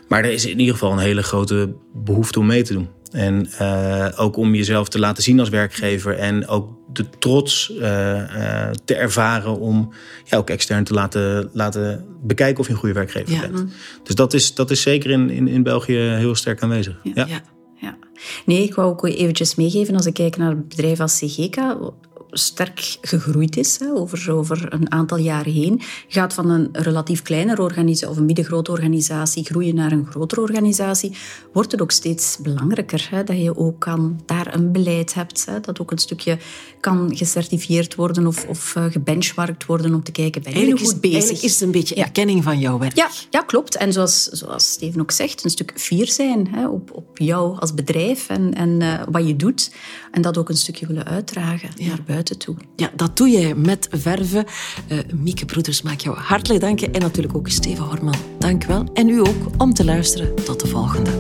maar 0.08 0.24
er 0.24 0.32
is 0.32 0.46
in 0.46 0.60
ieder 0.60 0.74
geval 0.74 0.92
een 0.92 1.00
hele 1.00 1.24
grote 1.24 1.74
behoefte 1.94 2.40
om 2.40 2.46
mee 2.46 2.64
te 2.64 2.74
doen. 2.74 2.88
En 3.12 3.48
eh, 3.58 4.08
ook 4.16 4.38
om 4.38 4.56
jezelf 4.56 4.90
te 4.90 5.00
laten 5.00 5.24
zien 5.24 5.40
als 5.40 5.50
werkgever. 5.50 6.18
En 6.18 6.48
ook 6.48 6.79
de 6.94 7.10
trots 7.20 7.76
eh, 7.78 8.68
eh, 8.68 8.72
te 8.86 8.96
ervaren 8.96 9.60
om 9.60 9.94
ja, 10.24 10.38
ook 10.38 10.50
extern 10.50 10.84
te 10.84 10.94
laten, 10.94 11.50
laten 11.54 12.06
bekijken 12.24 12.60
of 12.60 12.66
je 12.66 12.74
een 12.74 12.80
goede 12.80 12.96
werkgever 12.96 13.34
Ja. 13.34 13.40
bent. 13.48 13.72
Dus 14.04 14.16
dat 14.16 14.34
is, 14.34 14.54
dat 14.54 14.72
is 14.72 14.82
zeker 14.82 15.10
in, 15.10 15.30
in, 15.30 15.48
in 15.48 15.64
België 15.64 15.98
heel 15.98 16.36
sterk 16.36 16.62
aanwezig. 16.62 17.00
Ja. 17.04 17.26
Ja. 17.28 17.42
Ja. 17.82 17.98
Nee, 18.46 18.64
ik 18.64 18.76
wou 18.76 18.90
ook 18.90 19.06
eventjes 19.06 19.56
meegeven, 19.56 19.96
als 19.96 20.06
ik 20.06 20.14
kijk 20.14 20.38
naar 20.38 20.50
het 20.50 20.68
bedrijf 20.68 21.00
als 21.00 21.18
CGK, 21.18 21.58
sterk 22.32 22.98
gegroeid 23.02 23.58
is 23.58 23.80
hè, 23.80 23.92
over, 23.92 24.32
over 24.32 24.74
een 24.74 24.92
aantal 24.92 25.18
jaren 25.18 25.52
heen. 25.52 25.82
Gaat 26.08 26.34
van 26.34 26.50
een 26.50 26.70
relatief 26.72 27.22
kleinere 27.22 27.62
organisatie 27.62 28.10
of 28.10 28.18
een 28.18 28.26
middengrote 28.26 28.72
organisatie 28.72 29.46
groeien 29.46 29.76
naar 29.76 29.92
een 29.92 30.08
grotere 30.10 30.42
organisatie, 30.42 31.16
wordt 31.54 31.72
het 31.72 31.82
ook 31.82 31.92
steeds 31.92 32.38
belangrijker 32.42 33.08
hè, 33.10 33.24
dat 33.24 33.38
je 33.42 33.58
ook 33.58 33.80
kan, 33.80 34.22
daar 34.26 34.54
een 34.54 34.72
beleid 34.72 35.14
hebt, 35.14 35.46
hè, 35.46 35.60
dat 35.60 35.82
ook 35.82 35.92
een 35.92 35.98
stukje 35.98 36.38
kan 36.80 37.12
gecertificeerd 37.16 37.96
worden 37.96 38.28
of, 38.28 38.46
of 38.48 38.76
uh, 38.78 38.84
gebenchmarkt 38.90 39.66
worden 39.66 39.94
om 39.94 40.04
te 40.04 40.12
kijken, 40.12 40.42
ben 40.42 40.52
je 40.52 40.58
nu 40.58 40.64
Eigenlijk 40.66 40.88
is, 40.88 40.92
goed 40.92 41.02
bezig? 41.02 41.18
eigenlijk 41.18 41.46
is 41.46 41.54
het 41.54 41.62
een 41.62 41.72
beetje 41.72 41.96
erkenning 41.96 42.44
van 42.44 42.60
jouw 42.60 42.78
werk. 42.80 42.96
Ja, 42.96 43.10
ja 43.30 43.42
klopt. 43.42 43.76
En 43.76 43.94
zoals, 43.94 44.24
zoals 44.24 44.72
Steven 44.72 45.02
ook 45.02 45.12
zegt, 45.12 45.44
een 45.44 45.50
stuk 45.50 45.74
fier 45.76 46.12
zijn 46.12 46.48
hè, 46.52 46.68
op, 46.68 46.90
op 46.94 47.18
jou 47.18 47.60
als 47.60 47.74
bedrijf 47.74 48.30
en, 48.30 48.54
en 48.54 48.82
uh, 48.82 49.02
wat 49.12 49.28
je 49.28 49.36
doet. 49.36 49.72
En 50.12 50.22
dat 50.22 50.38
ook 50.38 50.50
een 50.50 50.58
stukje 50.58 50.88
willen 50.88 51.06
uitdragen 51.06 51.70
ja. 51.76 51.88
naar 51.88 52.04
buiten 52.06 52.38
toe. 52.38 52.56
Ja, 52.76 52.92
dat 52.96 53.18
doe 53.18 53.30
jij 53.30 53.56
met 53.56 53.88
verven. 53.92 54.46
Uh, 54.92 55.00
Mieke 55.16 55.46
Broeders, 55.46 55.82
maak 55.82 56.00
jou 56.00 56.18
hartelijk 56.18 56.62
dank. 56.62 56.82
En 56.82 57.02
natuurlijk 57.02 57.36
ook 57.36 57.50
Steven 57.50 57.84
Horman, 57.84 58.16
dank 58.40 58.64
wel. 58.64 58.84
En 58.94 59.10
u 59.10 59.20
ook 59.20 59.48
om 59.58 59.74
te 59.74 59.86
luisteren. 59.86 60.36
Tot 60.36 60.60
de 60.60 60.68
volgende. 60.68 61.12